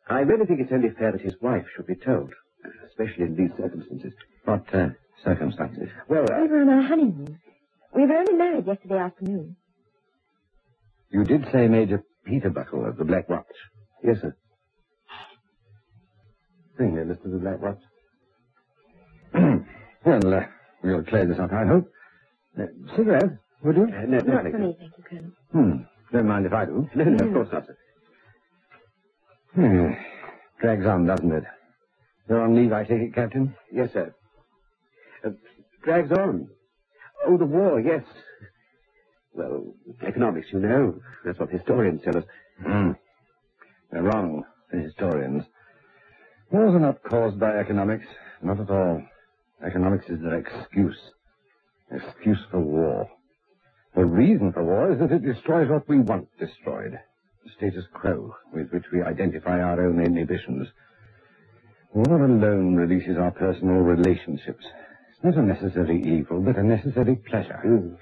I 0.08 0.20
really 0.20 0.46
think 0.46 0.60
it's 0.60 0.72
only 0.72 0.90
fair 0.90 1.10
that 1.12 1.20
his 1.20 1.34
wife 1.40 1.66
should 1.74 1.86
be 1.86 1.96
told, 1.96 2.32
especially 2.86 3.24
in 3.24 3.34
these 3.36 3.50
circumstances. 3.56 4.12
What 4.44 4.72
uh, 4.72 4.90
circumstances? 5.24 5.88
Well, 6.08 6.22
uh, 6.32 6.40
We 6.42 6.48
were 6.48 6.60
on 6.62 6.68
our 6.68 6.82
honeymoon. 6.82 7.40
We 7.94 8.06
were 8.06 8.14
only 8.14 8.34
married 8.34 8.66
yesterday 8.66 8.98
afternoon. 8.98 9.56
You 11.10 11.24
did 11.24 11.46
say 11.50 11.66
Major 11.66 12.04
Peter 12.24 12.50
Buckle 12.50 12.86
of 12.86 12.96
the 12.96 13.04
Black 13.04 13.28
Watch. 13.28 13.46
yes, 14.04 14.20
sir. 14.20 14.36
Thing 16.76 16.94
there, 16.94 17.04
Mr. 17.06 17.24
the 17.24 17.38
Black 17.38 17.60
Watch. 17.60 17.80
well, 20.04 20.34
uh, 20.34 20.44
We'll 20.84 21.02
clear 21.02 21.26
this 21.26 21.40
up, 21.40 21.52
I 21.52 21.66
hope. 21.66 21.90
Uh, 22.56 22.66
cigarette, 22.94 23.30
would 23.62 23.76
you? 23.76 23.84
Uh, 23.84 23.86
no, 24.06 24.18
no, 24.18 24.18
Not 24.18 24.42
thank 24.44 24.54
for 24.54 24.60
you. 24.60 24.66
me, 24.68 24.76
thank 24.78 24.92
you, 24.98 25.04
Colonel. 25.08 25.30
Hmm. 25.52 25.82
Don't 26.12 26.26
mind 26.28 26.46
if 26.46 26.52
I 26.52 26.64
do. 26.64 26.88
No, 26.94 27.04
no, 27.04 27.26
of 27.26 27.32
course 27.32 27.48
not, 27.52 27.66
sir. 27.66 27.76
Hmm. 29.54 29.92
Drags 30.60 30.86
on, 30.86 31.06
doesn't 31.06 31.32
it? 31.32 31.44
You're 32.28 32.42
on 32.42 32.54
leave, 32.54 32.72
I 32.72 32.84
take 32.84 33.00
it, 33.00 33.14
Captain? 33.14 33.54
Yes, 33.72 33.92
sir. 33.92 34.14
Uh, 35.24 35.30
drags 35.82 36.12
on. 36.12 36.48
Oh, 37.26 37.36
the 37.36 37.44
war, 37.46 37.80
yes. 37.80 38.04
Well, 39.34 39.74
economics, 40.06 40.48
you 40.52 40.60
know. 40.60 41.00
That's 41.24 41.38
what 41.38 41.50
historians 41.50 42.02
tell 42.04 42.16
us. 42.16 42.24
Hmm. 42.64 42.92
They're 43.90 44.02
wrong, 44.02 44.44
the 44.72 44.80
historians. 44.80 45.44
Wars 46.50 46.74
are 46.74 46.80
not 46.80 47.02
caused 47.02 47.38
by 47.38 47.56
economics. 47.58 48.06
Not 48.42 48.60
at 48.60 48.70
all. 48.70 49.02
Economics 49.64 50.06
is 50.08 50.20
their 50.20 50.38
excuse. 50.38 50.98
Excuse 51.90 52.38
for 52.50 52.60
war. 52.60 53.08
The 53.98 54.04
reason 54.04 54.52
for 54.52 54.62
war 54.62 54.92
is 54.92 55.00
that 55.00 55.10
it 55.10 55.24
destroys 55.24 55.68
what 55.68 55.88
we 55.88 55.98
want 55.98 56.28
destroyed. 56.38 57.00
The 57.42 57.50
status 57.56 57.84
quo 57.92 58.32
with 58.54 58.70
which 58.70 58.84
we 58.92 59.02
identify 59.02 59.60
our 59.60 59.84
own 59.84 59.98
inhibitions. 59.98 60.68
War 61.92 62.24
alone 62.24 62.76
releases 62.76 63.16
our 63.16 63.32
personal 63.32 63.78
relationships. 63.78 64.64
It's 65.10 65.24
not 65.24 65.34
a 65.34 65.42
necessary 65.42 66.00
evil, 66.00 66.40
but 66.40 66.56
a 66.56 66.62
necessary 66.62 67.16
pleasure. 67.16 67.58
Hmm. 67.58 67.94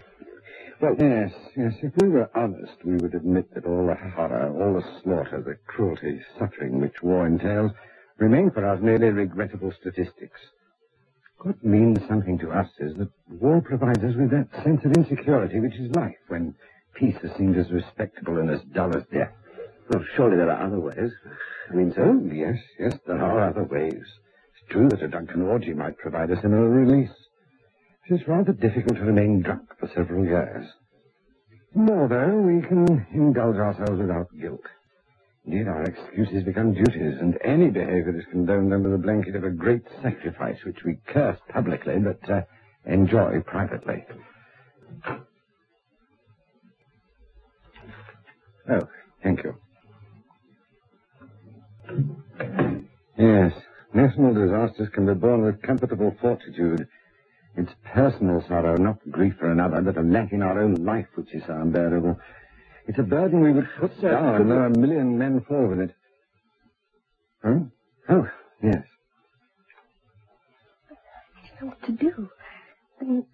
Well, 0.83 0.97
yes, 0.99 1.33
yes. 1.57 1.73
If 1.81 1.97
we 1.97 2.11
were 2.11 2.31
honest, 2.35 2.77
we 2.85 2.97
would 2.97 3.15
admit 3.15 3.55
that 3.55 3.65
all 3.65 3.87
the 3.87 3.95
horror, 3.95 4.53
all 4.53 4.75
the 4.75 5.01
slaughter, 5.03 5.41
the 5.41 5.57
cruelty, 5.67 6.21
suffering 6.39 6.79
which 6.79 7.03
war 7.03 7.27
entails 7.27 7.73
remain 8.19 8.51
for 8.51 8.69
us 8.69 8.83
merely 8.83 9.09
regrettable 9.09 9.73
statistics. 9.81 10.41
What 11.38 11.62
means 11.64 11.99
something 12.09 12.38
to 12.38 12.51
us 12.51 12.68
is 12.79 12.96
that 12.96 13.11
war 13.29 13.61
provides 13.61 14.03
us 14.03 14.16
with 14.16 14.31
that 14.31 14.49
sense 14.64 14.85
of 14.85 14.92
insecurity 14.92 15.61
which 15.61 15.77
is 15.77 15.94
life, 15.94 16.16
when 16.29 16.55
peace 16.94 17.16
has 17.22 17.31
seemed 17.37 17.57
as 17.57 17.70
respectable 17.70 18.38
and 18.38 18.51
as 18.51 18.62
dull 18.75 18.96
as 18.96 19.05
death. 19.12 19.33
Well, 19.88 20.05
surely 20.14 20.37
there 20.37 20.51
are 20.51 20.66
other 20.66 20.81
ways. 20.81 21.12
I 21.70 21.75
mean, 21.75 21.92
sir. 21.92 22.05
Oh, 22.05 22.35
yes, 22.35 22.59
yes, 22.79 22.94
there 23.07 23.22
are 23.22 23.49
other 23.49 23.64
ways. 23.64 23.92
It's 23.92 24.70
true 24.70 24.88
that 24.88 25.03
a 25.03 25.09
drunken 25.09 25.42
orgy 25.42 25.75
might 25.75 25.99
provide 25.99 26.31
a 26.31 26.40
similar 26.40 26.68
release. 26.68 27.14
It 28.09 28.14
is 28.14 28.29
rather 28.29 28.53
difficult 28.53 28.96
to 28.96 29.05
remain 29.05 29.42
drunk 29.42 29.68
for 29.79 29.88
several 29.94 30.25
years. 30.25 30.66
More, 31.75 32.09
though, 32.09 32.37
we 32.38 32.62
can 32.66 33.07
indulge 33.12 33.57
ourselves 33.57 34.01
without 34.01 34.29
guilt. 34.40 34.64
Indeed, 35.47 35.69
our 35.69 35.85
excuses 35.85 36.43
become 36.43 36.75
duties, 36.75 37.19
and 37.21 37.39
any 37.45 37.71
behavior 37.71 38.19
is 38.19 38.25
condoned 38.33 38.75
under 38.75 38.91
the 38.91 38.99
blanket 38.99 39.37
of 39.37 39.45
a 39.45 39.51
great 39.51 39.83
sacrifice, 40.03 40.59
which 40.65 40.83
we 40.85 40.99
curse 41.07 41.39
publicly, 41.49 41.95
but 41.99 42.29
uh, 42.29 42.43
enjoy 42.85 43.41
privately. 43.47 44.05
Oh, 48.69 48.89
thank 49.23 49.45
you. 49.45 49.55
Yes, 53.17 53.53
national 53.95 54.35
disasters 54.35 54.89
can 54.93 55.07
be 55.07 55.15
borne 55.15 55.43
with 55.43 55.63
comfortable 55.63 56.17
fortitude. 56.21 56.89
It's 57.57 57.73
personal 57.85 58.45
sorrow, 58.49 58.77
not 58.77 58.99
grief 59.11 59.35
for 59.39 59.51
another, 59.53 59.81
but 59.81 59.97
a 59.97 60.03
lack 60.03 60.33
in 60.33 60.43
our 60.43 60.61
own 60.61 60.75
life 60.85 61.07
which 61.15 61.33
is 61.33 61.45
unbearable. 61.49 62.19
It's 62.88 62.99
a 62.99 63.03
burden 63.03 63.40
we 63.40 63.53
would 63.53 63.68
put 63.81 63.92
Sir, 64.01 64.12
down, 64.12 64.44
could 64.44 64.53
are 64.53 64.66
a 64.66 64.79
million 64.79 65.18
men 65.18 65.44
fall 65.49 65.66
with 65.68 65.81
it. 65.81 65.94
Huh? 67.42 67.59
Oh, 68.09 68.29
yes. 68.62 68.83
I 70.90 71.61
don't 71.61 71.62
know 71.62 71.66
what 71.68 71.83
to 71.87 71.92
do. 71.92 72.29
I 73.01 73.05
mean, 73.05 73.27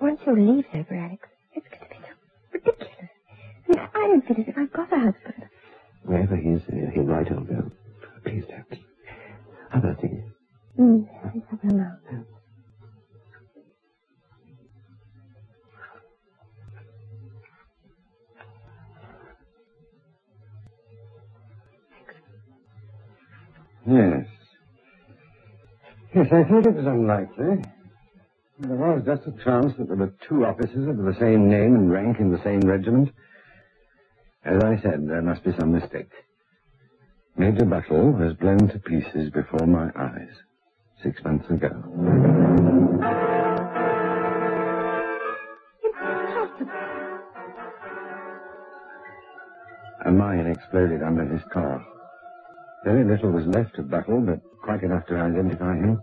once 0.00 0.20
you 0.26 0.34
leave 0.34 0.64
there, 0.72 0.86
Alex, 0.98 1.28
it's 1.54 1.66
going 1.68 1.82
to 1.82 1.88
be 1.88 1.96
so 2.02 2.14
ridiculous. 2.52 3.10
I 3.68 3.70
mean, 3.70 3.80
I 3.94 3.98
don't 4.08 4.26
feel 4.26 4.36
as 4.40 4.48
if 4.48 4.58
I've 4.58 4.72
got 4.72 4.92
a 4.92 4.96
husband. 4.98 5.29
Thought 26.50 26.66
it 26.66 26.74
was 26.74 26.86
unlikely. 26.86 27.46
Eh? 27.46 27.68
There 28.58 28.76
was 28.76 29.04
just 29.06 29.22
a 29.22 29.44
chance 29.44 29.72
that 29.78 29.86
there 29.86 29.96
were 29.96 30.12
two 30.28 30.44
officers 30.44 30.88
of 30.88 30.96
the 30.96 31.14
same 31.20 31.48
name 31.48 31.76
and 31.76 31.92
rank 31.92 32.18
in 32.18 32.32
the 32.32 32.42
same 32.42 32.62
regiment. 32.62 33.10
As 34.44 34.60
I 34.60 34.76
said, 34.82 35.08
there 35.08 35.22
must 35.22 35.44
be 35.44 35.52
some 35.56 35.70
mistake. 35.70 36.10
Major 37.36 37.64
Buttle 37.64 38.10
was 38.10 38.34
blown 38.34 38.66
to 38.66 38.80
pieces 38.80 39.30
before 39.30 39.64
my 39.64 39.90
eyes 39.94 40.34
six 41.04 41.22
months 41.22 41.48
ago. 41.50 41.70
A 50.04 50.10
mine 50.10 50.46
exploded 50.48 51.04
under 51.04 51.26
his 51.26 51.42
car. 51.52 51.86
Very 52.84 53.04
little 53.04 53.30
was 53.30 53.46
left 53.46 53.78
of 53.78 53.88
Buttle, 53.88 54.20
but 54.20 54.40
quite 54.64 54.82
enough 54.82 55.06
to 55.06 55.14
identify 55.14 55.76
him. 55.76 56.02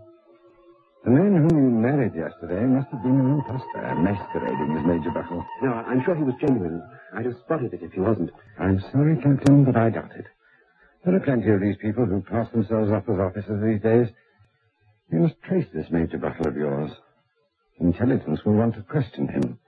The 1.04 1.10
man 1.10 1.36
whom 1.48 1.56
you 1.56 1.70
married 1.70 2.14
yesterday 2.14 2.64
must 2.66 2.88
have 2.90 3.02
been 3.02 3.20
an 3.20 3.38
impostor, 3.38 3.94
masquerading 4.02 4.76
as 4.76 4.84
Major 4.86 5.10
Buttle. 5.10 5.44
No, 5.62 5.72
I'm 5.72 6.02
sure 6.04 6.14
he 6.14 6.24
was 6.24 6.34
genuine. 6.40 6.82
I'd 7.14 7.24
have 7.24 7.36
spotted 7.44 7.72
it 7.72 7.82
if 7.82 7.92
he 7.92 8.00
wasn't. 8.00 8.30
I'm 8.58 8.80
sorry, 8.92 9.16
Captain, 9.16 9.64
but 9.64 9.76
I 9.76 9.90
doubt 9.90 10.12
it. 10.16 10.26
There 11.04 11.14
are 11.14 11.20
plenty 11.20 11.50
of 11.50 11.60
these 11.60 11.76
people 11.80 12.04
who 12.04 12.20
pass 12.20 12.50
themselves 12.50 12.90
off 12.90 13.08
as 13.08 13.18
officers 13.18 13.62
these 13.62 13.80
days. 13.80 14.08
You 15.10 15.20
must 15.20 15.40
trace 15.42 15.66
this 15.72 15.86
Major 15.90 16.18
Buttle 16.18 16.48
of 16.48 16.56
yours. 16.56 16.90
Intelligence 17.80 18.40
will 18.44 18.54
want 18.54 18.74
to 18.74 18.82
question 18.82 19.28
him. 19.28 19.58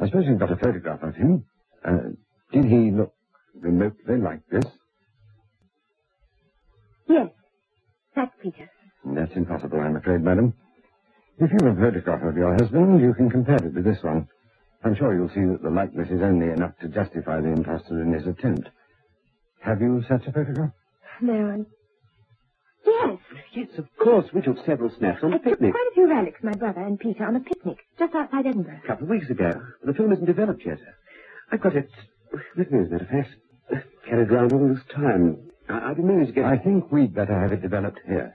I 0.00 0.06
suppose 0.06 0.26
you've 0.26 0.38
got 0.38 0.52
a 0.52 0.56
photograph 0.56 1.02
of 1.02 1.14
him. 1.14 1.44
Uh, 1.84 2.12
did 2.52 2.66
he 2.66 2.90
look 2.90 3.14
remotely 3.58 4.18
like 4.18 4.46
this? 4.50 4.64
Yes, 7.08 7.30
that's 8.14 8.32
Peter. 8.42 8.70
That's 9.04 9.32
impossible, 9.34 9.80
I'm 9.80 9.96
afraid, 9.96 10.22
madam. 10.22 10.54
If 11.38 11.50
you 11.52 11.66
have 11.66 11.76
a 11.78 11.80
photograph 11.80 12.22
of 12.22 12.36
your 12.36 12.52
husband, 12.54 13.00
you 13.00 13.14
can 13.14 13.30
compare 13.30 13.56
it 13.56 13.72
with 13.74 13.84
this 13.84 14.02
one. 14.02 14.28
I'm 14.84 14.94
sure 14.94 15.14
you'll 15.14 15.28
see 15.30 15.44
that 15.44 15.62
the 15.62 15.70
likeness 15.70 16.10
is 16.10 16.22
only 16.22 16.48
enough 16.50 16.76
to 16.80 16.88
justify 16.88 17.40
the 17.40 17.48
impostor 17.48 18.00
in 18.02 18.12
his 18.12 18.26
attempt. 18.26 18.68
Have 19.60 19.80
you 19.80 20.02
such 20.08 20.26
a 20.26 20.32
photograph? 20.32 20.72
No, 21.20 21.32
I'm... 21.34 21.66
Yes, 22.86 23.18
Yes, 23.52 23.68
of 23.78 23.86
course. 24.02 24.26
We 24.32 24.40
took 24.42 24.56
several 24.64 24.90
snaps 24.98 25.22
on 25.22 25.32
I 25.34 25.38
the 25.38 25.44
took 25.44 25.52
picnic. 25.58 25.72
quite 25.72 25.88
a 25.90 25.94
few 25.94 26.08
relics, 26.08 26.42
my 26.42 26.54
brother 26.54 26.80
and 26.80 26.98
Peter, 26.98 27.24
on 27.26 27.36
a 27.36 27.40
picnic 27.40 27.78
just 27.98 28.14
outside 28.14 28.46
Edinburgh. 28.46 28.80
A 28.84 28.86
couple 28.86 29.04
of 29.04 29.10
weeks 29.10 29.28
ago. 29.30 29.60
The 29.84 29.92
film 29.94 30.12
isn't 30.12 30.24
developed 30.24 30.64
yet. 30.64 30.78
I've 31.52 31.60
got 31.60 31.76
it 31.76 31.90
with 32.56 32.70
me, 32.70 32.80
as 32.80 32.88
a 32.88 32.90
matter 32.90 33.04
of 33.04 33.10
fact. 33.10 33.86
Carried 34.06 34.30
around 34.30 34.52
all 34.52 34.68
this 34.68 34.82
time. 34.94 35.38
I, 35.68 35.90
I've 35.90 35.96
been 35.96 36.06
meaning 36.08 36.26
to 36.26 36.32
get... 36.32 36.44
I 36.44 36.56
think 36.58 36.90
we'd 36.90 37.14
better 37.14 37.38
have 37.38 37.52
it 37.52 37.60
developed 37.62 38.00
here. 38.06 38.34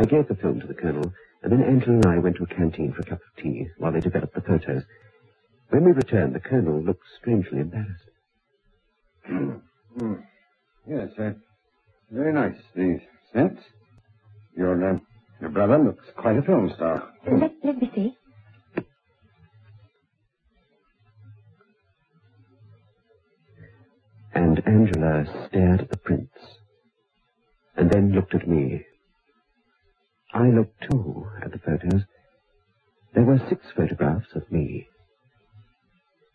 I 0.00 0.06
gave 0.06 0.28
the 0.28 0.34
film 0.34 0.58
to 0.60 0.66
the 0.66 0.72
colonel, 0.72 1.12
and 1.42 1.52
then 1.52 1.62
Angela 1.62 1.96
and 1.96 2.06
I 2.06 2.18
went 2.18 2.36
to 2.36 2.44
a 2.44 2.46
canteen 2.46 2.90
for 2.94 3.02
a 3.02 3.04
cup 3.04 3.18
of 3.20 3.42
tea 3.42 3.68
while 3.76 3.92
they 3.92 4.00
developed 4.00 4.34
the 4.34 4.40
photos. 4.40 4.82
When 5.68 5.84
we 5.84 5.92
returned, 5.92 6.34
the 6.34 6.40
colonel 6.40 6.82
looked 6.82 7.04
strangely 7.20 7.58
embarrassed. 7.58 8.08
Yes, 10.88 11.10
uh, 11.18 11.32
very 12.10 12.32
nice, 12.32 12.56
these 12.74 13.00
sets. 13.34 13.60
Your, 14.56 14.94
uh, 14.94 14.98
your 15.38 15.50
brother 15.50 15.76
looks 15.78 16.06
quite 16.16 16.38
a 16.38 16.42
film 16.42 16.72
star. 16.74 17.12
Let, 17.30 17.52
let 17.62 17.76
me 17.76 17.90
see. 17.94 18.16
And 24.32 24.66
Angela 24.66 25.26
stared 25.48 25.82
at 25.82 25.90
the 25.90 25.98
prints, 25.98 26.38
and 27.76 27.90
then 27.90 28.12
looked 28.12 28.34
at 28.34 28.48
me. 28.48 28.86
I 30.32 30.48
looked 30.48 30.82
too 30.90 31.26
at 31.42 31.52
the 31.52 31.58
photos. 31.58 32.02
There 33.14 33.24
were 33.24 33.40
six 33.48 33.66
photographs 33.76 34.28
of 34.34 34.50
me, 34.52 34.88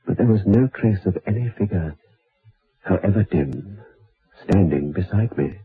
but 0.05 0.17
there 0.17 0.27
was 0.27 0.45
no 0.45 0.67
trace 0.67 1.05
of 1.05 1.17
any 1.25 1.49
figure, 1.57 1.95
however 2.83 3.23
dim, 3.23 3.79
standing 4.43 4.91
beside 4.91 5.37
me. 5.37 5.59